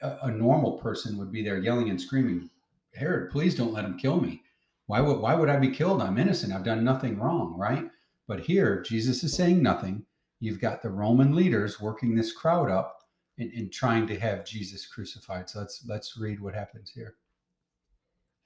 A, 0.00 0.16
a 0.22 0.30
normal 0.30 0.78
person 0.78 1.18
would 1.18 1.30
be 1.30 1.44
there 1.44 1.58
yelling 1.58 1.90
and 1.90 2.00
screaming, 2.00 2.48
Herod, 2.94 3.30
please 3.30 3.54
don't 3.54 3.74
let 3.74 3.84
him 3.84 3.98
kill 3.98 4.20
me. 4.20 4.42
Why 4.86 5.02
would 5.02 5.20
why 5.20 5.34
would 5.34 5.50
I 5.50 5.58
be 5.58 5.70
killed? 5.70 6.00
I'm 6.00 6.16
innocent. 6.16 6.52
I've 6.52 6.64
done 6.64 6.82
nothing 6.82 7.18
wrong, 7.18 7.54
right? 7.58 7.84
But 8.26 8.40
here, 8.40 8.80
Jesus 8.80 9.22
is 9.22 9.34
saying 9.34 9.62
nothing. 9.62 10.06
You've 10.40 10.60
got 10.60 10.80
the 10.80 10.90
Roman 10.90 11.34
leaders 11.34 11.80
working 11.80 12.14
this 12.14 12.32
crowd 12.32 12.70
up 12.70 13.02
and, 13.38 13.52
and 13.52 13.70
trying 13.70 14.06
to 14.06 14.18
have 14.18 14.46
Jesus 14.46 14.86
crucified. 14.86 15.50
So 15.50 15.58
let's 15.60 15.84
let's 15.86 16.16
read 16.16 16.40
what 16.40 16.54
happens 16.54 16.90
here. 16.90 17.16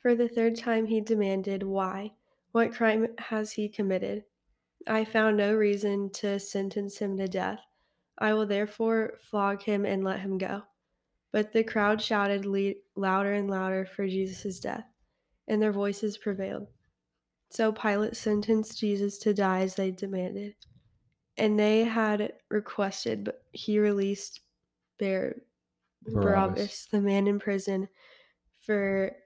For 0.00 0.16
the 0.16 0.28
third 0.28 0.56
time 0.56 0.86
he 0.86 1.00
demanded, 1.00 1.62
Why? 1.62 2.14
What 2.52 2.74
crime 2.74 3.08
has 3.18 3.52
he 3.52 3.68
committed? 3.68 4.24
I 4.86 5.04
found 5.04 5.36
no 5.36 5.54
reason 5.54 6.10
to 6.14 6.38
sentence 6.38 6.98
him 6.98 7.16
to 7.16 7.26
death. 7.28 7.60
I 8.18 8.34
will 8.34 8.46
therefore 8.46 9.14
flog 9.30 9.62
him 9.62 9.84
and 9.84 10.04
let 10.04 10.20
him 10.20 10.38
go. 10.38 10.62
But 11.32 11.52
the 11.52 11.64
crowd 11.64 12.00
shouted 12.00 12.44
le- 12.44 12.74
louder 12.94 13.32
and 13.32 13.48
louder 13.48 13.86
for 13.86 14.06
Jesus' 14.06 14.60
death, 14.60 14.84
and 15.48 15.62
their 15.62 15.72
voices 15.72 16.18
prevailed. 16.18 16.66
So 17.48 17.72
Pilate 17.72 18.16
sentenced 18.16 18.78
Jesus 18.78 19.18
to 19.18 19.34
die 19.34 19.60
as 19.60 19.74
they 19.74 19.90
demanded. 19.90 20.54
And 21.38 21.58
they 21.58 21.84
had 21.84 22.34
requested, 22.50 23.24
but 23.24 23.42
he 23.52 23.78
released 23.78 24.40
Bar- 24.98 25.36
Barabbas. 26.02 26.22
Barabbas, 26.22 26.86
the 26.90 27.00
man 27.00 27.26
in 27.26 27.38
prison, 27.38 27.88
for 28.60 29.16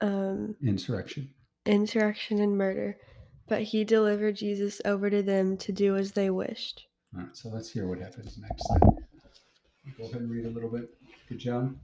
um, 0.00 0.56
Insurrection. 0.62 1.34
Insurrection 1.68 2.40
and 2.40 2.56
murder, 2.56 2.96
but 3.46 3.62
he 3.62 3.84
delivered 3.84 4.36
Jesus 4.36 4.80
over 4.84 5.10
to 5.10 5.22
them 5.22 5.56
to 5.58 5.72
do 5.72 5.96
as 5.96 6.12
they 6.12 6.30
wished. 6.30 6.86
All 7.14 7.22
right, 7.22 7.36
so 7.36 7.48
let's 7.48 7.70
hear 7.70 7.86
what 7.86 8.00
happens 8.00 8.38
next. 8.38 8.66
Go 9.96 10.04
ahead 10.04 10.20
and 10.20 10.30
read 10.30 10.46
a 10.46 10.50
little 10.50 10.70
bit. 10.70 10.90
Good 11.28 11.38
job. 11.38 11.76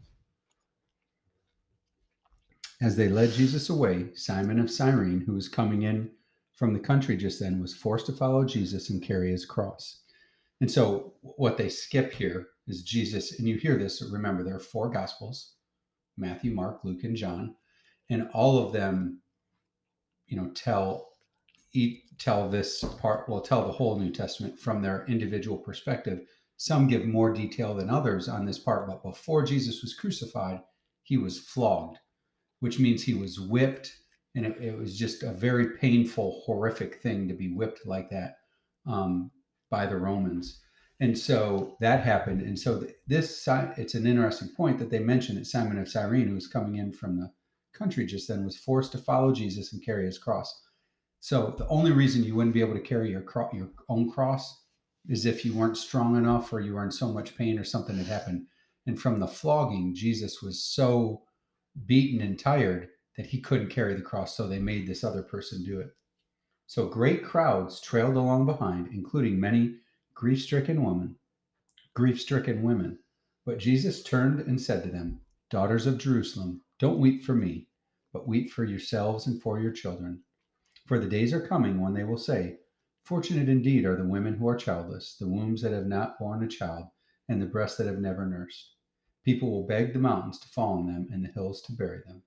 As 2.83 2.97
they 2.97 3.09
led 3.09 3.33
Jesus 3.33 3.71
away, 3.71 4.09
Simon 4.15 4.59
of 4.59 4.71
Cyrene, 4.71 5.21
who 5.21 5.33
was 5.33 5.49
coming 5.49 5.83
in 5.83 6.11
from 6.55 6.73
the 6.73 6.81
country 6.81 7.17
just 7.17 7.41
then, 7.41 7.61
was 7.61 7.75
forced 7.75 8.07
to 8.07 8.13
follow 8.13 8.45
Jesus 8.45 8.91
and 8.91 9.03
carry 9.03 9.31
his 9.31 9.47
cross. 9.47 10.03
And 10.61 10.71
so, 10.71 11.15
what 11.23 11.57
they 11.57 11.69
skip 11.69 12.13
here 12.13 12.49
is 12.67 12.83
Jesus, 12.83 13.39
and 13.39 13.49
you 13.49 13.57
hear 13.57 13.77
this. 13.77 14.03
Remember, 14.03 14.43
there 14.43 14.57
are 14.57 14.61
four 14.61 14.89
Gospels 14.91 15.53
Matthew, 16.17 16.53
Mark, 16.53 16.81
Luke, 16.85 17.05
and 17.05 17.17
John, 17.17 17.55
and 18.11 18.29
all 18.33 18.59
of 18.59 18.73
them, 18.73 19.21
you 20.27 20.37
know, 20.37 20.51
tell 20.55 21.09
eat, 21.73 22.03
tell 22.19 22.49
this 22.49 22.85
part, 23.01 23.29
well, 23.29 23.41
tell 23.41 23.67
the 23.67 23.73
whole 23.73 23.99
New 23.99 24.11
Testament 24.11 24.59
from 24.59 24.81
their 24.81 25.05
individual 25.07 25.59
perspective. 25.59 26.21
Some 26.57 26.87
give 26.87 27.05
more 27.05 27.33
detail 27.33 27.75
than 27.75 27.91
others 27.91 28.29
on 28.29 28.45
this 28.45 28.59
part, 28.59 28.87
but 28.87 29.03
before 29.03 29.45
Jesus 29.45 29.83
was 29.83 29.95
crucified, 29.95 30.61
he 31.03 31.19
was 31.19 31.41
flogged, 31.41 31.99
which 32.61 32.79
means 32.79 33.03
he 33.03 33.15
was 33.15 33.41
whipped, 33.41 33.93
and 34.37 34.47
it, 34.47 34.57
it 34.61 34.79
was 34.79 34.97
just 34.97 35.23
a 35.23 35.33
very 35.33 35.77
painful, 35.77 36.43
horrific 36.47 37.01
thing 37.03 37.29
to 37.29 37.35
be 37.35 37.53
whipped 37.53 37.87
like 37.87 38.09
that 38.11 38.37
um, 38.87 39.31
by 39.69 39.85
the 39.85 39.97
Romans. 39.97 40.61
And 41.01 41.19
so 41.19 41.77
that 41.81 42.05
happened. 42.05 42.41
And 42.41 42.59
so 42.59 42.81
th- 42.81 42.95
this, 43.07 43.49
it's 43.77 43.95
an 43.95 44.07
interesting 44.07 44.49
point 44.57 44.79
that 44.79 44.91
they 44.91 45.01
mentioned 45.01 45.39
that 45.39 45.47
Simon 45.47 45.79
of 45.79 45.89
Cyrene, 45.89 46.29
who 46.29 46.35
was 46.35 46.47
coming 46.47 46.77
in 46.77 46.93
from 46.93 47.19
the 47.19 47.33
country 47.75 48.07
just 48.07 48.29
then, 48.29 48.45
was 48.45 48.57
forced 48.57 48.93
to 48.93 48.99
follow 48.99 49.33
Jesus 49.33 49.73
and 49.73 49.85
carry 49.85 50.07
his 50.07 50.19
cross. 50.19 50.63
So 51.21 51.55
the 51.59 51.67
only 51.69 51.91
reason 51.91 52.23
you 52.23 52.35
wouldn't 52.35 52.55
be 52.55 52.61
able 52.61 52.75
to 52.75 52.81
carry 52.81 53.11
your 53.11 53.23
cro- 53.23 53.51
your 53.53 53.71
own 53.89 54.11
cross 54.11 54.63
is 55.09 55.27
if 55.27 55.45
you 55.45 55.55
weren't 55.55 55.77
strong 55.77 56.17
enough 56.17 56.53
or 56.53 56.61
you 56.61 56.75
were 56.75 56.85
in 56.85 56.91
so 56.91 57.13
much 57.13 57.37
pain 57.37 57.59
or 57.59 57.65
something 57.65 57.97
had 57.97 58.07
happened. 58.07 58.47
And 58.87 59.01
from 59.01 59.21
the 59.21 59.27
flogging, 59.27 59.95
Jesus 59.95 60.43
was 60.43 60.63
so 60.63 61.23
beaten 61.87 62.21
and 62.21 62.39
tired 62.39 62.89
that 63.17 63.27
he 63.27 63.41
couldn't 63.41 63.71
carry 63.71 63.95
the 63.95 64.03
cross, 64.03 64.37
so 64.37 64.47
they 64.47 64.59
made 64.59 64.87
this 64.87 65.05
other 65.05 65.23
person 65.23 65.65
do 65.65 65.81
it. 65.81 65.91
So 66.67 66.87
great 66.87 67.25
crowds 67.25 67.81
trailed 67.81 68.17
along 68.17 68.47
behind, 68.47 68.89
including 68.93 69.39
many 69.39 69.77
grief-stricken 70.15 70.83
women, 70.83 71.17
grief-stricken 71.95 72.63
women. 72.63 72.99
But 73.47 73.59
Jesus 73.59 74.03
turned 74.03 74.41
and 74.41 74.61
said 74.61 74.83
to 74.83 74.91
them, 74.91 75.21
Daughters 75.51 75.87
of 75.87 75.99
Jerusalem, 75.99 76.63
don't 76.79 76.99
weep 76.99 77.25
for 77.25 77.35
me, 77.35 77.69
but 78.13 78.27
weep 78.29 78.51
for 78.51 78.65
yourselves 78.65 79.27
and 79.27 79.41
for 79.41 79.61
your 79.61 79.73
children. 79.73 80.23
For 80.87 80.99
the 80.99 81.09
days 81.09 81.33
are 81.33 81.47
coming 81.47 81.81
when 81.81 81.95
they 81.95 82.05
will 82.05 82.19
say, 82.19 82.59
Fortunate 83.05 83.49
indeed 83.49 83.85
are 83.85 83.97
the 83.97 84.09
women 84.09 84.35
who 84.35 84.49
are 84.49 84.57
childless, 84.57 85.17
the 85.19 85.29
wombs 85.29 85.63
that 85.63 85.73
have 85.73 85.87
not 85.87 86.19
borne 86.19 86.43
a 86.43 86.49
child, 86.49 86.87
and 87.29 87.41
the 87.41 87.47
breasts 87.47 87.79
that 87.79 87.87
have 87.87 88.01
never 88.01 88.27
nursed. 88.27 88.75
People 89.25 89.51
will 89.51 89.67
beg 89.67 89.93
the 89.93 89.99
mountains 89.99 90.39
to 90.41 90.49
fall 90.49 90.79
on 90.79 90.87
them 90.87 91.09
and 91.13 91.25
the 91.25 91.33
hills 91.33 91.63
to 91.63 91.73
bury 91.73 92.01
them. 92.07 92.23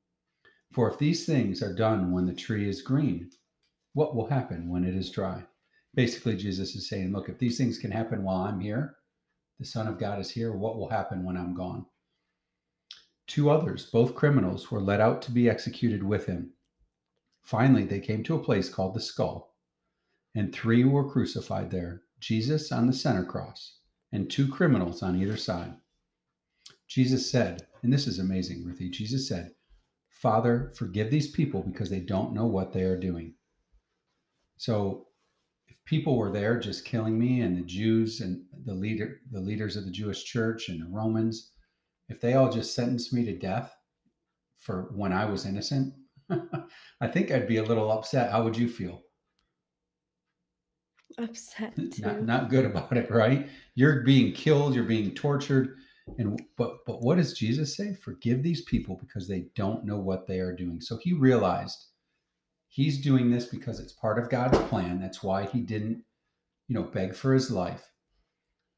For 0.72 0.90
if 0.92 0.98
these 0.98 1.26
things 1.26 1.62
are 1.62 1.74
done 1.74 2.12
when 2.12 2.26
the 2.26 2.34
tree 2.34 2.68
is 2.68 2.82
green, 2.82 3.30
what 3.94 4.16
will 4.16 4.28
happen 4.28 4.70
when 4.70 4.84
it 4.84 4.96
is 4.96 5.10
dry? 5.10 5.44
Basically, 5.94 6.36
Jesus 6.36 6.76
is 6.76 6.88
saying, 6.88 7.12
Look, 7.12 7.30
if 7.30 7.40
these 7.40 7.58
things 7.58 7.78
can 7.80 7.92
happen 7.92 8.24
while 8.24 8.42
I'm 8.42 8.60
here, 8.60 8.96
the 9.60 9.66
Son 9.66 9.88
of 9.88 10.00
God 10.00 10.20
is 10.20 10.30
here, 10.30 10.54
what 10.54 10.78
will 10.78 10.90
happen 10.90 11.24
when 11.24 11.38
I'm 11.38 11.56
gone? 11.56 11.86
Two 13.28 13.50
others, 13.50 13.86
both 13.86 14.16
criminals, 14.16 14.72
were 14.72 14.82
led 14.82 15.02
out 15.02 15.22
to 15.24 15.32
be 15.32 15.50
executed 15.50 16.02
with 16.02 16.26
him. 16.26 16.54
Finally, 17.44 17.86
they 17.86 18.00
came 18.00 18.24
to 18.24 18.36
a 18.36 18.44
place 18.44 18.70
called 18.70 18.94
the 18.94 19.02
skull, 19.02 19.56
and 20.34 20.54
three 20.54 20.84
were 20.84 21.10
crucified 21.10 21.70
there 21.70 22.04
Jesus 22.20 22.72
on 22.72 22.88
the 22.88 22.94
center 22.94 23.24
cross, 23.24 23.80
and 24.12 24.30
two 24.30 24.48
criminals 24.48 25.04
on 25.04 25.22
either 25.22 25.38
side. 25.38 25.76
Jesus 26.88 27.30
said, 27.30 27.68
and 27.84 27.94
this 27.94 28.08
is 28.08 28.20
amazing, 28.20 28.66
Ruthie. 28.66 28.90
Jesus 28.90 29.28
said, 29.28 29.52
Father, 30.10 30.72
forgive 30.76 31.12
these 31.12 31.30
people 31.30 31.62
because 31.62 31.90
they 31.90 32.00
don't 32.00 32.34
know 32.34 32.48
what 32.48 32.74
they 32.74 32.84
are 32.84 33.00
doing. 33.00 33.36
So 34.58 35.08
if 35.68 35.84
people 35.86 36.18
were 36.18 36.32
there 36.32 36.60
just 36.60 36.86
killing 36.86 37.20
me 37.20 37.42
and 37.42 37.56
the 37.56 37.62
Jews 37.62 38.22
and 38.22 38.44
the 38.66 38.74
leader 38.74 39.22
the 39.32 39.40
leaders 39.40 39.76
of 39.76 39.86
the 39.86 39.92
Jewish 39.92 40.24
church 40.24 40.70
and 40.70 40.82
the 40.82 40.90
Romans, 40.90 41.52
if 42.10 42.22
they 42.22 42.34
all 42.34 42.52
just 42.52 42.76
sentenced 42.76 43.14
me 43.14 43.26
to 43.26 43.38
death 43.38 43.76
for 44.58 44.92
when 44.96 45.14
I 45.14 45.26
was 45.26 45.46
innocent, 45.46 45.94
I 47.02 47.08
think 47.08 47.32
I'd 47.32 47.48
be 47.48 47.58
a 47.58 47.64
little 47.64 47.92
upset. 47.92 48.32
How 48.32 48.44
would 48.44 48.58
you 48.58 48.68
feel? 48.68 49.02
Upset 51.18 51.76
too. 51.76 52.02
Not 52.02 52.24
not 52.24 52.50
good 52.50 52.66
about 52.66 52.96
it, 52.96 53.10
right? 53.10 53.50
You're 53.76 54.04
being 54.04 54.34
killed, 54.34 54.76
you're 54.76 54.84
being 54.84 55.16
tortured. 55.16 55.78
And 56.18 56.42
but 56.58 56.86
but 56.86 57.02
what 57.02 57.18
does 57.18 57.34
Jesus 57.34 57.76
say? 57.76 57.96
Forgive 57.96 58.44
these 58.44 58.62
people 58.64 58.98
because 58.98 59.28
they 59.28 59.46
don't 59.56 59.86
know 59.86 59.98
what 59.98 60.28
they 60.28 60.40
are 60.40 60.56
doing. 60.56 60.82
So 60.82 60.98
he 61.02 61.14
realized 61.14 61.88
He's 62.78 63.02
doing 63.02 63.32
this 63.32 63.46
because 63.46 63.80
it's 63.80 63.94
part 63.94 64.20
of 64.20 64.30
God's 64.30 64.60
plan. 64.70 65.00
That's 65.00 65.24
why 65.24 65.46
he 65.46 65.62
didn't, 65.62 66.04
you 66.68 66.76
know, 66.76 66.84
beg 66.84 67.16
for 67.16 67.34
his 67.34 67.50
life. 67.50 67.90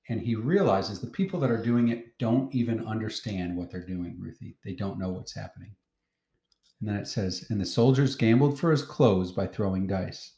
And 0.09 0.19
he 0.19 0.33
realizes 0.33 0.99
the 0.99 1.07
people 1.07 1.39
that 1.39 1.51
are 1.51 1.63
doing 1.63 1.89
it 1.89 2.17
don't 2.17 2.53
even 2.53 2.85
understand 2.85 3.55
what 3.55 3.69
they're 3.69 3.85
doing, 3.85 4.17
Ruthie. 4.19 4.57
They 4.65 4.73
don't 4.73 4.99
know 4.99 5.09
what's 5.09 5.35
happening. 5.35 5.75
And 6.79 6.89
then 6.89 6.95
it 6.95 7.07
says, 7.07 7.45
and 7.49 7.61
the 7.61 7.65
soldiers 7.65 8.15
gambled 8.15 8.59
for 8.59 8.71
his 8.71 8.81
clothes 8.81 9.31
by 9.31 9.45
throwing 9.45 9.85
dice. 9.85 10.33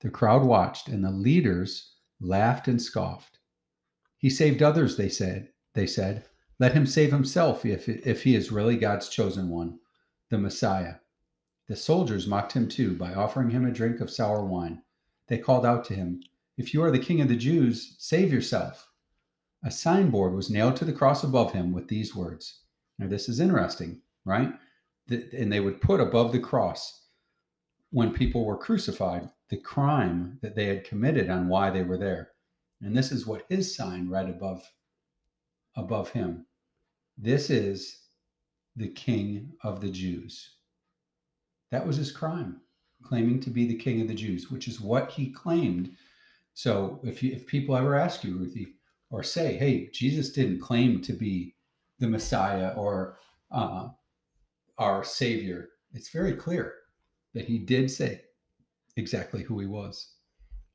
The 0.00 0.10
crowd 0.10 0.44
watched, 0.44 0.88
and 0.88 1.02
the 1.02 1.10
leaders 1.10 1.94
laughed 2.20 2.68
and 2.68 2.80
scoffed. 2.80 3.38
He 4.18 4.28
saved 4.28 4.62
others, 4.62 4.98
they 4.98 5.08
said. 5.08 5.48
They 5.72 5.86
said, 5.86 6.26
Let 6.58 6.74
him 6.74 6.84
save 6.84 7.12
himself 7.12 7.64
if, 7.64 7.88
if 7.88 8.24
he 8.24 8.34
is 8.34 8.52
really 8.52 8.76
God's 8.76 9.08
chosen 9.08 9.48
one, 9.48 9.78
the 10.28 10.38
Messiah. 10.38 10.96
The 11.68 11.76
soldiers 11.76 12.26
mocked 12.26 12.52
him 12.52 12.68
too 12.68 12.94
by 12.94 13.14
offering 13.14 13.50
him 13.50 13.64
a 13.64 13.72
drink 13.72 14.00
of 14.00 14.10
sour 14.10 14.44
wine. 14.44 14.82
They 15.28 15.38
called 15.38 15.64
out 15.64 15.84
to 15.86 15.94
him, 15.94 16.20
If 16.56 16.72
you 16.72 16.82
are 16.82 16.90
the 16.90 16.98
king 16.98 17.20
of 17.20 17.28
the 17.28 17.36
Jews, 17.36 17.96
save 17.98 18.32
yourself. 18.32 18.88
A 19.64 19.70
signboard 19.70 20.34
was 20.34 20.50
nailed 20.50 20.76
to 20.76 20.84
the 20.84 20.92
cross 20.92 21.24
above 21.24 21.52
him 21.52 21.72
with 21.72 21.88
these 21.88 22.14
words. 22.14 22.60
Now, 22.98 23.08
this 23.08 23.28
is 23.28 23.40
interesting, 23.40 24.00
right? 24.24 24.52
And 25.08 25.52
they 25.52 25.60
would 25.60 25.80
put 25.80 26.00
above 26.00 26.32
the 26.32 26.38
cross 26.38 27.06
when 27.90 28.12
people 28.12 28.44
were 28.44 28.56
crucified 28.56 29.30
the 29.50 29.56
crime 29.56 30.38
that 30.42 30.54
they 30.54 30.66
had 30.66 30.84
committed 30.84 31.30
on 31.30 31.48
why 31.48 31.70
they 31.70 31.82
were 31.82 31.98
there. 31.98 32.30
And 32.80 32.96
this 32.96 33.12
is 33.12 33.26
what 33.26 33.46
his 33.48 33.74
sign 33.74 34.08
read 34.08 34.28
above 34.28 34.62
above 35.76 36.10
him. 36.10 36.46
This 37.18 37.50
is 37.50 37.98
the 38.76 38.88
king 38.88 39.52
of 39.62 39.80
the 39.80 39.90
Jews. 39.90 40.50
That 41.70 41.86
was 41.86 41.96
his 41.96 42.12
crime, 42.12 42.60
claiming 43.02 43.40
to 43.40 43.50
be 43.50 43.66
the 43.66 43.76
king 43.76 44.00
of 44.00 44.08
the 44.08 44.14
Jews, 44.14 44.50
which 44.50 44.68
is 44.68 44.80
what 44.80 45.10
he 45.10 45.30
claimed. 45.30 45.96
So 46.54 47.00
if 47.02 47.22
you, 47.22 47.32
if 47.32 47.46
people 47.46 47.76
ever 47.76 47.96
ask 47.96 48.24
you, 48.24 48.36
Ruthie, 48.36 48.76
or 49.10 49.22
say, 49.22 49.56
"Hey, 49.56 49.90
Jesus 49.92 50.32
didn't 50.32 50.60
claim 50.60 51.02
to 51.02 51.12
be 51.12 51.54
the 51.98 52.08
Messiah 52.08 52.72
or 52.76 53.18
uh, 53.50 53.88
our 54.78 55.04
Savior," 55.04 55.70
it's 55.92 56.10
very 56.10 56.32
clear 56.32 56.74
that 57.34 57.46
he 57.46 57.58
did 57.58 57.90
say 57.90 58.22
exactly 58.96 59.42
who 59.42 59.58
he 59.58 59.66
was. 59.66 60.12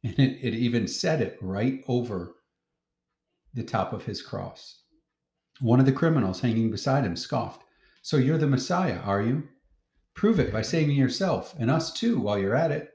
And 0.03 0.17
it, 0.17 0.39
it 0.41 0.53
even 0.53 0.87
said 0.87 1.21
it 1.21 1.37
right 1.41 1.83
over 1.87 2.35
the 3.53 3.63
top 3.63 3.91
of 3.91 4.05
his 4.05 4.21
cross. 4.21 4.83
One 5.59 5.81
of 5.81 5.85
the 5.85 5.91
criminals 5.91 6.39
hanging 6.39 6.71
beside 6.71 7.03
him 7.03 7.17
scoffed, 7.17 7.63
So 8.01 8.15
you're 8.15 8.37
the 8.37 8.47
Messiah, 8.47 8.99
are 8.99 9.21
you? 9.21 9.49
Prove 10.13 10.39
it 10.39 10.53
by 10.53 10.61
saving 10.61 10.95
yourself 10.95 11.53
and 11.59 11.69
us 11.69 11.91
too 11.91 12.19
while 12.19 12.37
you're 12.37 12.55
at 12.55 12.71
it. 12.71 12.91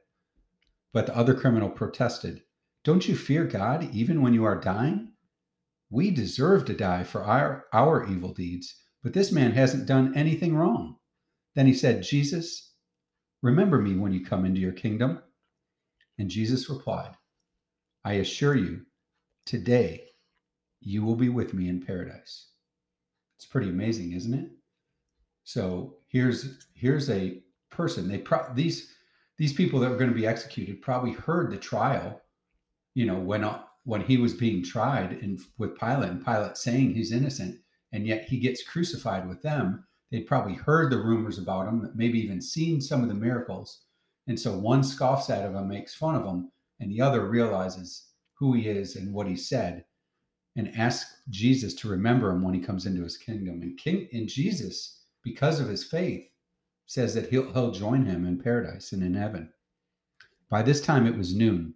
But 0.93 1.07
the 1.07 1.17
other 1.17 1.35
criminal 1.35 1.69
protested, 1.69 2.43
Don't 2.85 3.09
you 3.09 3.17
fear 3.17 3.45
God 3.45 3.89
even 3.93 4.23
when 4.23 4.35
you 4.35 4.45
are 4.45 4.61
dying? 4.61 5.13
We 5.91 6.11
deserve 6.11 6.65
to 6.67 6.75
die 6.75 7.05
for 7.05 7.25
our, 7.25 7.65
our 7.73 8.07
evil 8.07 8.33
deeds, 8.33 8.75
but 9.03 9.13
this 9.13 9.33
man 9.33 9.53
hasn't 9.53 9.87
done 9.87 10.17
anything 10.17 10.55
wrong. 10.55 10.97
Then 11.55 11.67
he 11.67 11.75
said, 11.75 12.03
Jesus, 12.03 12.75
Remember 13.45 13.79
me 13.79 13.95
when 13.95 14.15
you 14.15 14.25
come 14.25 14.47
into 14.47 14.63
your 14.63 14.73
kingdom. 14.73 15.23
And 16.19 16.31
Jesus 16.31 16.71
replied, 16.71 17.15
I 18.03 18.15
assure 18.15 18.55
you, 18.55 18.87
today 19.45 20.07
you 20.81 21.05
will 21.05 21.15
be 21.15 21.29
with 21.29 21.53
me 21.53 21.69
in 21.69 21.85
paradise. 21.85 22.47
It's 23.37 23.45
pretty 23.45 23.69
amazing, 23.69 24.13
isn't 24.13 24.33
it? 24.33 24.49
So 25.45 25.97
here's 26.09 26.67
here's 26.73 27.11
a 27.11 27.43
person. 27.71 28.09
They 28.09 28.17
pro- 28.17 28.51
these 28.55 28.95
these 29.37 29.53
people 29.53 29.79
that 29.81 29.91
were 29.91 29.99
going 29.99 30.09
to 30.09 30.17
be 30.17 30.27
executed 30.27 30.81
probably 30.81 31.13
heard 31.13 31.51
the 31.51 31.59
trial, 31.59 32.23
you 32.95 33.07
know, 33.07 33.19
when 33.19 33.45
uh, 33.45 33.63
when 33.85 34.01
he 34.01 34.17
was 34.17 34.35
being 34.35 34.63
tried 34.63 35.13
and 35.23 35.41
with 35.59 35.79
Pilate 35.79 36.11
and 36.11 36.25
Pilate 36.25 36.57
saying 36.57 36.95
he's 36.95 37.13
innocent, 37.13 37.59
and 37.93 38.07
yet 38.07 38.25
he 38.25 38.39
gets 38.39 38.63
crucified 38.63 39.29
with 39.29 39.43
them 39.43 39.85
they'd 40.15 40.29
probably 40.29 40.55
heard 40.55 40.93
the 40.93 40.99
rumors 40.99 41.39
about 41.39 41.67
him, 41.67 41.91
maybe 41.97 42.21
even 42.21 42.41
seen 42.41 42.81
some 42.81 43.03
of 43.03 43.09
the 43.09 43.15
miracles. 43.15 43.81
And 44.29 44.39
so 44.39 44.57
one 44.57 44.85
scoffs 44.85 45.29
at 45.29 45.45
him 45.45 45.57
and 45.57 45.69
makes 45.69 45.93
fun 45.93 46.15
of 46.15 46.25
him, 46.25 46.53
and 46.79 46.89
the 46.89 47.01
other 47.01 47.29
realizes 47.29 48.11
who 48.35 48.53
he 48.53 48.69
is 48.69 48.95
and 48.95 49.13
what 49.13 49.27
he 49.27 49.37
said 49.37 49.85
and 50.55 50.73
asks 50.77 51.17
Jesus 51.31 51.75
to 51.75 51.89
remember 51.89 52.31
him 52.31 52.43
when 52.43 52.55
he 52.55 52.61
comes 52.61 52.87
into 52.87 53.03
his 53.03 53.17
kingdom. 53.17 53.61
And 53.61 53.77
King 53.77 54.09
in 54.13 54.29
Jesus, 54.29 55.01
because 55.25 55.59
of 55.59 55.69
his 55.69 55.83
faith, 55.83 56.29
says 56.87 57.13
that 57.15 57.31
he'll 57.31 57.53
he'll 57.53 57.73
join 57.73 58.07
him 58.07 58.25
in 58.25 58.41
paradise 58.41 58.93
and 58.93 59.03
in 59.03 59.15
heaven. 59.15 59.53
By 60.49 60.63
this 60.63 60.81
time 60.81 61.09
it 61.09 61.17
was 61.17 61.35
noon, 61.35 61.75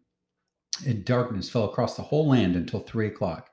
and 0.86 1.04
darkness 1.04 1.50
fell 1.50 1.64
across 1.64 1.96
the 1.96 2.02
whole 2.02 2.28
land 2.28 2.56
until 2.56 2.80
three 2.80 3.06
o'clock. 3.06 3.50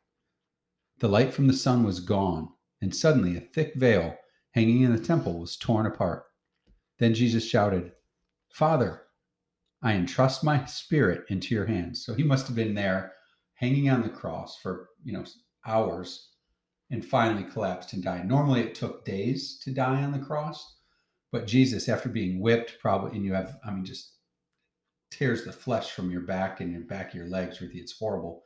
The 0.99 1.07
light 1.07 1.33
from 1.33 1.47
the 1.47 1.53
sun 1.53 1.83
was 1.83 1.99
gone, 1.99 2.49
and 2.81 2.95
suddenly 2.95 3.35
a 3.35 3.41
thick 3.41 3.73
veil 3.75 4.15
hanging 4.51 4.81
in 4.81 4.95
the 4.95 5.03
temple 5.03 5.39
was 5.39 5.57
torn 5.57 5.85
apart. 5.85 6.23
Then 6.99 7.13
Jesus 7.13 7.47
shouted, 7.47 7.91
Father, 8.53 9.01
I 9.81 9.93
entrust 9.93 10.43
my 10.43 10.65
spirit 10.65 11.25
into 11.29 11.53
your 11.53 11.65
hands. 11.65 12.05
So 12.05 12.13
he 12.13 12.23
must 12.23 12.47
have 12.47 12.55
been 12.55 12.73
there 12.73 13.13
hanging 13.55 13.89
on 13.89 14.01
the 14.01 14.09
cross 14.09 14.57
for, 14.61 14.89
you 15.03 15.13
know, 15.13 15.25
hours 15.65 16.29
and 16.89 17.03
finally 17.03 17.43
collapsed 17.43 17.93
and 17.93 18.03
died. 18.03 18.27
Normally 18.27 18.61
it 18.61 18.75
took 18.75 19.03
days 19.03 19.59
to 19.63 19.71
die 19.71 20.03
on 20.03 20.11
the 20.11 20.25
cross, 20.25 20.77
but 21.31 21.47
Jesus, 21.47 21.89
after 21.89 22.07
being 22.07 22.39
whipped, 22.39 22.77
probably, 22.79 23.17
and 23.17 23.25
you 23.25 23.33
have, 23.33 23.57
I 23.65 23.71
mean, 23.71 23.83
just 23.83 24.14
tears 25.17 25.45
the 25.45 25.51
flesh 25.51 25.91
from 25.91 26.11
your 26.11 26.21
back 26.21 26.59
and 26.59 26.71
your 26.71 26.81
back 26.81 27.09
of 27.09 27.15
your 27.15 27.29
legs, 27.29 27.61
Ruthie. 27.61 27.79
It's 27.79 27.97
horrible. 27.97 28.43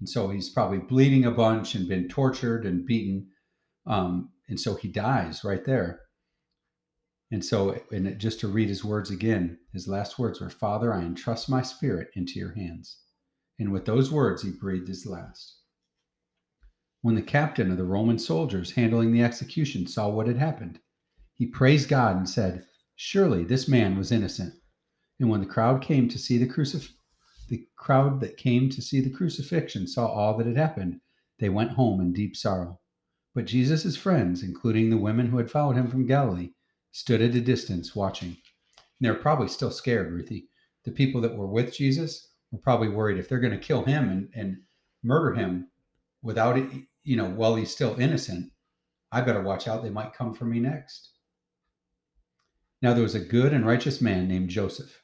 And 0.00 0.08
so 0.08 0.28
he's 0.28 0.50
probably 0.50 0.78
bleeding 0.78 1.24
a 1.24 1.30
bunch 1.30 1.74
and 1.74 1.88
been 1.88 2.08
tortured 2.08 2.66
and 2.66 2.84
beaten. 2.84 3.28
Um, 3.86 4.30
and 4.48 4.58
so 4.58 4.74
he 4.74 4.88
dies 4.88 5.44
right 5.44 5.64
there. 5.64 6.00
And 7.30 7.44
so, 7.44 7.80
and 7.90 8.18
just 8.18 8.40
to 8.40 8.48
read 8.48 8.68
his 8.68 8.84
words 8.84 9.10
again, 9.10 9.58
his 9.72 9.88
last 9.88 10.18
words 10.18 10.40
were, 10.40 10.50
Father, 10.50 10.92
I 10.92 11.02
entrust 11.02 11.48
my 11.48 11.62
spirit 11.62 12.08
into 12.14 12.38
your 12.38 12.54
hands. 12.54 12.98
And 13.58 13.72
with 13.72 13.86
those 13.86 14.10
words, 14.10 14.42
he 14.42 14.50
breathed 14.50 14.88
his 14.88 15.06
last. 15.06 15.58
When 17.02 17.14
the 17.14 17.22
captain 17.22 17.70
of 17.70 17.76
the 17.76 17.84
Roman 17.84 18.18
soldiers 18.18 18.72
handling 18.72 19.12
the 19.12 19.22
execution 19.22 19.86
saw 19.86 20.08
what 20.08 20.26
had 20.26 20.38
happened, 20.38 20.80
he 21.34 21.46
praised 21.46 21.88
God 21.88 22.16
and 22.16 22.28
said, 22.28 22.64
Surely 22.96 23.44
this 23.44 23.68
man 23.68 23.96
was 23.96 24.12
innocent. 24.12 24.54
And 25.20 25.30
when 25.30 25.40
the 25.40 25.46
crowd 25.46 25.82
came 25.82 26.08
to 26.08 26.18
see 26.18 26.38
the 26.38 26.46
crucif- 26.46 26.92
the 27.48 27.66
crowd 27.76 28.20
that 28.20 28.36
came 28.36 28.68
to 28.70 28.82
see 28.82 29.00
the 29.00 29.10
crucifixion 29.10 29.86
saw 29.86 30.06
all 30.06 30.36
that 30.36 30.46
had 30.46 30.56
happened, 30.56 31.00
they 31.38 31.48
went 31.48 31.72
home 31.72 32.00
in 32.00 32.12
deep 32.12 32.36
sorrow. 32.36 32.80
But 33.34 33.46
Jesus' 33.46 33.96
friends, 33.96 34.42
including 34.42 34.90
the 34.90 34.96
women 34.96 35.28
who 35.28 35.38
had 35.38 35.50
followed 35.50 35.76
him 35.76 35.88
from 35.88 36.06
Galilee, 36.06 36.50
stood 36.92 37.20
at 37.20 37.34
a 37.34 37.40
distance 37.40 37.94
watching. 37.94 38.28
And 38.28 38.36
they're 39.00 39.14
probably 39.14 39.48
still 39.48 39.70
scared, 39.70 40.12
Ruthie. 40.12 40.48
The 40.84 40.92
people 40.92 41.20
that 41.22 41.36
were 41.36 41.48
with 41.48 41.74
Jesus 41.74 42.28
were 42.50 42.58
probably 42.58 42.88
worried 42.88 43.18
if 43.18 43.28
they're 43.28 43.40
going 43.40 43.58
to 43.58 43.58
kill 43.58 43.84
him 43.84 44.08
and, 44.08 44.28
and 44.34 44.58
murder 45.02 45.34
him 45.34 45.68
without 46.22 46.56
it, 46.56 46.70
you 47.02 47.16
know, 47.16 47.28
while 47.28 47.56
he's 47.56 47.70
still 47.70 47.98
innocent, 48.00 48.52
I 49.10 49.20
better 49.20 49.42
watch 49.42 49.68
out. 49.68 49.82
They 49.82 49.90
might 49.90 50.14
come 50.14 50.34
for 50.34 50.44
me 50.44 50.60
next. 50.60 51.10
Now 52.80 52.94
there 52.94 53.02
was 53.02 53.14
a 53.14 53.20
good 53.20 53.52
and 53.52 53.66
righteous 53.66 54.00
man 54.00 54.28
named 54.28 54.50
Joseph. 54.50 55.03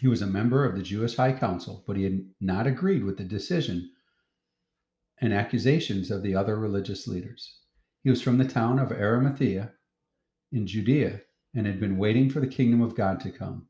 He 0.00 0.08
was 0.08 0.20
a 0.20 0.26
member 0.26 0.64
of 0.64 0.76
the 0.76 0.82
Jewish 0.82 1.16
High 1.16 1.32
Council, 1.32 1.82
but 1.86 1.96
he 1.96 2.04
had 2.04 2.20
not 2.40 2.66
agreed 2.66 3.02
with 3.02 3.16
the 3.16 3.24
decision 3.24 3.92
and 5.18 5.32
accusations 5.32 6.10
of 6.10 6.22
the 6.22 6.34
other 6.34 6.56
religious 6.56 7.08
leaders. 7.08 7.60
He 8.02 8.10
was 8.10 8.20
from 8.20 8.36
the 8.36 8.46
town 8.46 8.78
of 8.78 8.92
Arimathea 8.92 9.72
in 10.52 10.66
Judea 10.66 11.22
and 11.54 11.66
had 11.66 11.80
been 11.80 11.96
waiting 11.96 12.28
for 12.28 12.40
the 12.40 12.46
kingdom 12.46 12.82
of 12.82 12.94
God 12.94 13.20
to 13.20 13.30
come. 13.30 13.68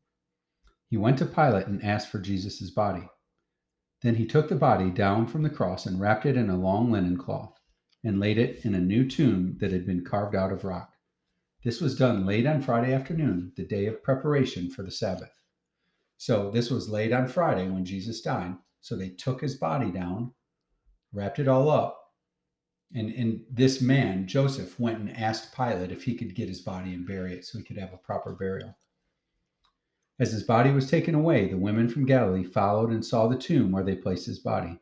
He 0.89 0.97
went 0.97 1.19
to 1.19 1.27
Pilate 1.27 1.69
and 1.69 1.83
asked 1.85 2.11
for 2.11 2.19
Jesus' 2.19 2.71
body. 2.71 3.09
Then 4.03 4.17
he 4.17 4.27
took 4.27 4.49
the 4.49 4.57
body 4.57 4.91
down 4.91 5.27
from 5.27 5.43
the 5.43 5.51
cross 5.51 5.87
and 5.87 6.01
wrapped 6.01 6.27
it 6.27 6.37
in 6.37 6.51
a 6.51 6.57
long 6.57 6.91
linen 6.91 7.17
cloth 7.17 7.59
and 8.03 8.19
laid 8.19 8.39
it 8.39 8.65
in 8.65 8.75
a 8.75 8.81
new 8.81 9.09
tomb 9.09 9.57
that 9.61 9.73
had 9.73 9.87
been 9.87 10.05
carved 10.05 10.35
out 10.35 10.53
of 10.53 10.65
rock. 10.65 10.93
This 11.65 11.81
was 11.81 11.97
done 11.97 12.27
late 12.27 12.47
on 12.47 12.62
Friday 12.62 12.93
afternoon, 12.93 13.53
the 13.57 13.65
day 13.65 13.87
of 13.87 14.03
preparation 14.03 14.71
for 14.71 14.83
the 14.83 14.91
Sabbath. 14.91 15.33
So 16.19 16.51
this 16.51 16.71
was 16.71 16.89
late 16.89 17.13
on 17.13 17.29
Friday 17.29 17.69
when 17.69 17.85
Jesus 17.85 18.21
died. 18.21 18.57
So 18.81 18.97
they 18.97 19.11
took 19.11 19.41
his 19.41 19.57
body 19.57 19.91
down 19.91 20.33
wrapped 21.17 21.39
it 21.39 21.49
all 21.49 21.71
up. 21.71 22.13
And, 22.95 23.13
and 23.15 23.41
this 23.51 23.81
man, 23.81 24.29
Joseph, 24.29 24.79
went 24.79 24.99
and 24.99 25.17
asked 25.17 25.57
Pilate 25.57 25.91
if 25.91 26.05
he 26.05 26.15
could 26.15 26.35
get 26.35 26.49
his 26.49 26.61
body 26.61 26.95
and 26.95 27.07
bury 27.07 27.33
it 27.33 27.45
so 27.45 27.59
he 27.59 27.65
could 27.65 27.79
have 27.79 27.93
a 27.93 27.99
proper 27.99 28.33
burial. 28.33 28.77
As 30.21 30.33
his 30.33 30.45
body 30.45 30.71
was 30.71 30.89
taken 30.89 31.15
away, 31.15 31.49
the 31.49 31.59
women 31.59 31.89
from 31.89 32.07
Galilee 32.07 32.45
followed 32.45 32.91
and 32.91 33.05
saw 33.05 33.27
the 33.27 33.37
tomb 33.37 33.73
where 33.73 33.83
they 33.83 33.97
placed 33.97 34.27
his 34.27 34.39
body. 34.39 34.79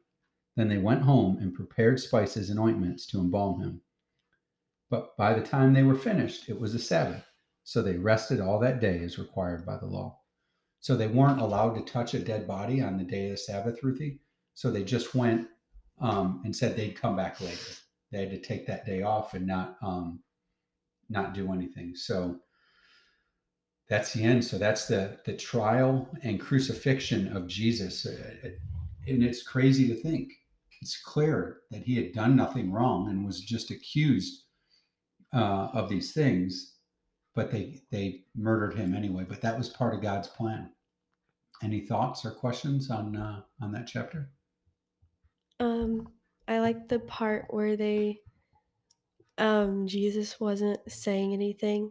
Then 0.57 0.69
they 0.69 0.79
went 0.79 1.03
home 1.03 1.39
and 1.39 1.55
prepared 1.55 1.99
spices 1.99 2.51
and 2.51 2.61
ointments 2.61 3.07
to 3.07 3.19
embalm 3.19 3.61
him. 3.61 3.81
But 4.91 5.17
by 5.17 5.35
the 5.35 5.45
time 5.45 5.73
they 5.73 5.83
were 5.83 5.97
finished, 5.97 6.49
it 6.49 6.61
was 6.61 6.75
a 6.75 6.79
Sabbath, 6.79 7.25
So 7.65 7.81
they 7.81 7.97
rested 7.97 8.41
all 8.41 8.61
that 8.61 8.81
day 8.81 9.03
as 9.03 9.19
required 9.19 9.65
by 9.65 9.79
the 9.79 9.87
law. 9.87 10.21
So 10.85 10.95
they 10.95 11.07
weren't 11.07 11.41
allowed 11.41 11.77
to 11.77 11.91
touch 11.91 12.13
a 12.13 12.19
dead 12.19 12.47
body 12.47 12.83
on 12.83 12.99
the 12.99 13.05
day 13.05 13.25
of 13.25 13.31
the 13.31 13.37
Sabbath, 13.39 13.83
Ruthie. 13.83 14.21
So 14.53 14.71
they 14.71 14.85
just 14.85 15.15
went 15.15 15.49
um, 15.99 16.43
and 16.45 16.55
said 16.55 16.77
they'd 16.77 17.01
come 17.01 17.17
back 17.17 17.41
later. 17.41 17.71
They 18.13 18.19
had 18.19 18.31
to 18.33 18.39
take 18.39 18.67
that 18.67 18.85
day 18.85 19.01
off 19.01 19.33
and 19.33 19.47
not 19.47 19.79
um, 19.81 20.21
not 21.09 21.33
do 21.33 21.55
anything. 21.55 21.97
So 21.97 22.39
that's 23.89 24.13
the 24.13 24.25
end. 24.25 24.45
So 24.45 24.59
that's 24.59 24.87
the 24.87 25.19
the 25.25 25.35
trial 25.35 26.07
and 26.23 26.39
crucifixion 26.39 27.35
of 27.35 27.47
Jesus, 27.47 28.05
uh, 28.05 28.51
and 29.07 29.25
it's 29.25 29.43
crazy 29.43 29.89
to 29.89 29.95
think. 29.95 30.35
It's 30.83 31.01
clear 31.01 31.61
that 31.71 31.85
he 31.85 31.97
had 31.97 32.13
done 32.13 32.37
nothing 32.37 32.71
wrong 32.71 33.09
and 33.09 33.25
was 33.25 33.41
just 33.41 33.71
accused 33.71 34.43
uh, 35.33 35.69
of 35.73 35.89
these 35.89 36.13
things, 36.13 36.75
but 37.35 37.51
they 37.51 37.81
they 37.91 38.25
murdered 38.37 38.75
him 38.75 38.95
anyway. 38.95 39.25
But 39.27 39.41
that 39.41 39.57
was 39.57 39.71
part 39.71 39.95
of 39.95 40.03
God's 40.03 40.29
plan. 40.29 40.69
Any 41.63 41.81
thoughts 41.81 42.25
or 42.25 42.31
questions 42.33 42.91
on 42.91 43.17
uh, 43.17 43.41
on 43.61 43.73
that 43.73 43.87
chapter? 43.87 44.31
Um, 45.61 46.09
I 46.49 46.59
like 46.61 46.89
the 46.89 46.99
part 46.99 47.47
where 47.51 47.77
they 47.77 48.21
um 49.39 49.87
Jesus 49.87 50.39
wasn't 50.41 50.79
saying 50.91 51.33
anything, 51.33 51.91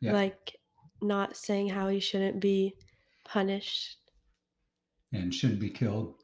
Yeah. 0.00 0.12
like 0.12 0.56
not 1.00 1.36
saying 1.36 1.68
how 1.68 1.88
he 1.88 2.00
shouldn't 2.00 2.40
be 2.40 2.74
punished. 3.24 3.96
and 5.12 5.32
shouldn't 5.34 5.60
be 5.60 5.70
killed 5.70 6.16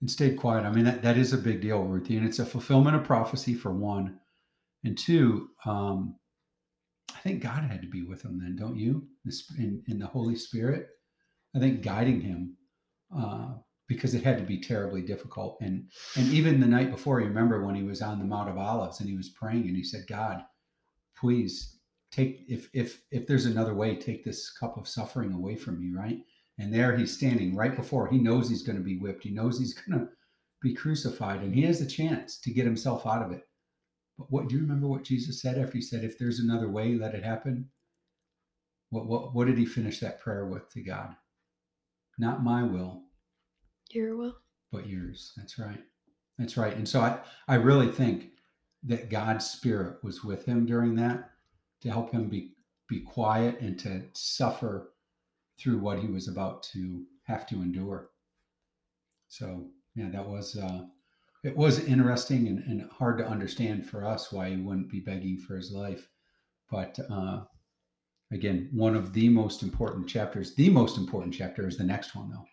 and 0.00 0.10
stayed 0.10 0.36
quiet. 0.36 0.64
I 0.64 0.72
mean, 0.72 0.84
that, 0.84 1.02
that 1.02 1.16
is 1.16 1.32
a 1.32 1.38
big 1.38 1.60
deal, 1.60 1.84
Ruthie. 1.84 2.16
And 2.16 2.26
it's 2.26 2.40
a 2.40 2.46
fulfillment 2.46 2.96
of 2.96 3.04
prophecy 3.04 3.54
for 3.54 3.72
one. 3.72 4.18
And 4.84 4.96
two, 4.98 5.50
um, 5.64 6.16
I 7.14 7.18
think 7.20 7.42
God 7.42 7.62
had 7.64 7.80
to 7.82 7.88
be 7.88 8.02
with 8.02 8.22
him 8.22 8.38
then, 8.42 8.56
don't 8.56 8.76
you? 8.78 9.06
This, 9.24 9.44
in, 9.58 9.82
in 9.88 9.98
the 10.00 10.06
Holy 10.06 10.34
Spirit, 10.36 10.88
I 11.54 11.58
think 11.58 11.82
guiding 11.82 12.20
him 12.20 12.56
uh, 13.16 13.54
because 13.88 14.14
it 14.14 14.22
had 14.22 14.38
to 14.38 14.44
be 14.44 14.60
terribly 14.60 15.02
difficult. 15.02 15.58
And 15.60 15.90
and 16.16 16.26
even 16.28 16.60
the 16.60 16.66
night 16.66 16.90
before, 16.90 17.20
you 17.20 17.26
remember 17.26 17.64
when 17.64 17.74
he 17.74 17.82
was 17.82 18.02
on 18.02 18.18
the 18.18 18.24
Mount 18.24 18.50
of 18.50 18.58
Olives 18.58 19.00
and 19.00 19.08
he 19.08 19.16
was 19.16 19.30
praying 19.30 19.66
and 19.66 19.76
he 19.76 19.82
said, 19.82 20.06
God, 20.06 20.42
please 21.18 21.78
take 22.10 22.44
if 22.48 22.68
if 22.72 23.02
if 23.10 23.26
there's 23.26 23.46
another 23.46 23.74
way, 23.74 23.96
take 23.96 24.24
this 24.24 24.50
cup 24.50 24.76
of 24.76 24.88
suffering 24.88 25.32
away 25.32 25.56
from 25.56 25.80
me, 25.80 25.96
right? 25.96 26.20
And 26.58 26.72
there 26.72 26.96
he's 26.96 27.16
standing 27.16 27.56
right 27.56 27.74
before. 27.74 28.08
He 28.08 28.18
knows 28.18 28.48
he's 28.48 28.62
going 28.62 28.78
to 28.78 28.84
be 28.84 28.98
whipped. 28.98 29.24
He 29.24 29.30
knows 29.30 29.58
he's 29.58 29.74
going 29.88 29.98
to 29.98 30.08
be 30.60 30.74
crucified, 30.74 31.40
and 31.40 31.54
he 31.54 31.62
has 31.62 31.80
a 31.80 31.86
chance 31.86 32.38
to 32.40 32.50
get 32.50 32.64
himself 32.64 33.06
out 33.06 33.22
of 33.22 33.32
it. 33.32 33.42
But 34.18 34.30
what 34.30 34.48
do 34.48 34.56
you 34.56 34.60
remember 34.60 34.88
what 34.88 35.04
Jesus 35.04 35.40
said 35.40 35.56
after 35.58 35.74
he 35.74 35.82
said, 35.82 36.04
"If 36.04 36.18
there's 36.18 36.40
another 36.40 36.68
way, 36.68 36.94
let 36.94 37.14
it 37.14 37.24
happen"? 37.24 37.70
What 38.90 39.06
what 39.06 39.34
what 39.34 39.46
did 39.46 39.58
he 39.58 39.66
finish 39.66 40.00
that 40.00 40.20
prayer 40.20 40.46
with 40.46 40.68
to 40.70 40.82
God? 40.82 41.14
Not 42.18 42.42
my 42.42 42.62
will, 42.62 43.02
Your 43.92 44.16
will. 44.16 44.36
but 44.72 44.86
yours. 44.88 45.32
That's 45.36 45.58
right. 45.58 45.80
That's 46.38 46.56
right. 46.56 46.76
And 46.76 46.88
so 46.88 47.00
I 47.00 47.18
I 47.46 47.54
really 47.56 47.88
think 47.90 48.30
that 48.84 49.10
God's 49.10 49.46
spirit 49.48 50.02
was 50.02 50.22
with 50.24 50.44
him 50.44 50.66
during 50.66 50.94
that 50.96 51.30
to 51.82 51.90
help 51.90 52.10
him 52.12 52.28
be 52.28 52.54
be 52.88 53.00
quiet 53.00 53.60
and 53.60 53.78
to 53.80 54.04
suffer 54.14 54.92
through 55.60 55.78
what 55.78 55.98
he 55.98 56.06
was 56.08 56.28
about 56.28 56.62
to 56.62 57.04
have 57.24 57.46
to 57.48 57.56
endure. 57.56 58.10
So 59.28 59.66
yeah, 59.94 60.08
that 60.10 60.26
was 60.26 60.56
uh, 60.56 60.86
it 61.44 61.56
was 61.56 61.84
interesting 61.84 62.48
and, 62.48 62.58
and 62.64 62.90
hard 62.90 63.18
to 63.18 63.26
understand 63.28 63.86
for 63.86 64.04
us 64.04 64.32
why 64.32 64.50
he 64.50 64.56
wouldn't 64.56 64.90
be 64.90 65.00
begging 65.00 65.38
for 65.38 65.56
his 65.56 65.70
life. 65.72 66.08
But 66.70 66.98
uh, 67.10 67.44
again, 68.32 68.68
one 68.72 68.94
of 68.96 69.12
the 69.12 69.28
most 69.28 69.62
important 69.62 70.08
chapters. 70.08 70.54
The 70.54 70.70
most 70.70 70.98
important 70.98 71.34
chapter 71.34 71.66
is 71.66 71.76
the 71.76 71.84
next 71.84 72.14
one, 72.14 72.30
though. 72.30 72.46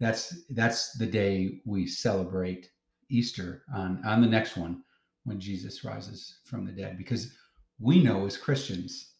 That's 0.00 0.44
that's 0.50 0.92
the 0.98 1.06
day 1.06 1.60
we 1.64 1.86
celebrate 1.86 2.70
Easter 3.10 3.62
on 3.74 4.02
on 4.04 4.20
the 4.20 4.26
next 4.26 4.56
one 4.56 4.82
when 5.24 5.38
Jesus 5.38 5.84
rises 5.84 6.40
from 6.44 6.64
the 6.64 6.72
dead, 6.72 6.98
because 6.98 7.32
we 7.78 8.02
know 8.02 8.26
as 8.26 8.36
Christians 8.36 9.12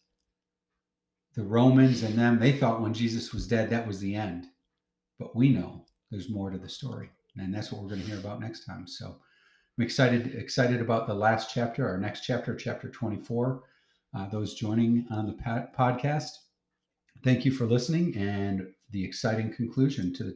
the 1.35 1.43
Romans 1.43 2.03
and 2.03 2.19
them, 2.19 2.39
they 2.39 2.53
thought 2.53 2.83
when 2.83 2.93
Jesus 2.93 3.33
was 3.33 3.47
dead, 3.47 3.71
that 3.71 3.87
was 3.87 3.99
the 4.01 4.15
end. 4.15 4.47
But 5.19 5.35
we 5.35 5.49
know 5.49 5.85
there's 6.11 6.29
more 6.29 6.51
to 6.51 6.59
the 6.59 6.69
story. 6.69 7.11
And 7.37 7.55
that's 7.55 7.73
what 7.73 7.83
we're 7.83 7.89
going 7.89 8.03
to 8.03 8.07
hear 8.07 8.19
about 8.19 8.41
next 8.41 8.67
time. 8.67 8.87
So 8.87 9.17
I'm 9.79 9.85
excited, 9.85 10.35
excited 10.35 10.81
about 10.81 11.07
the 11.07 11.15
last 11.15 11.53
chapter, 11.53 11.89
our 11.89 11.97
next 11.97 12.21
chapter, 12.21 12.55
chapter 12.55 12.91
24. 12.91 13.63
Uh, 14.15 14.29
those 14.29 14.55
joining 14.55 15.07
on 15.11 15.27
the 15.27 15.33
podcast, 15.77 16.31
thank 17.25 17.45
you 17.45 17.51
for 17.51 17.67
listening 17.67 18.15
and 18.17 18.67
the 18.91 19.03
exciting 19.03 19.53
conclusion 19.55 20.13
to 20.13 20.23
the 20.23 20.33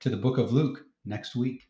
to 0.00 0.08
the 0.08 0.16
book 0.16 0.38
of 0.38 0.52
Luke 0.52 0.84
next 1.04 1.34
week. 1.34 1.68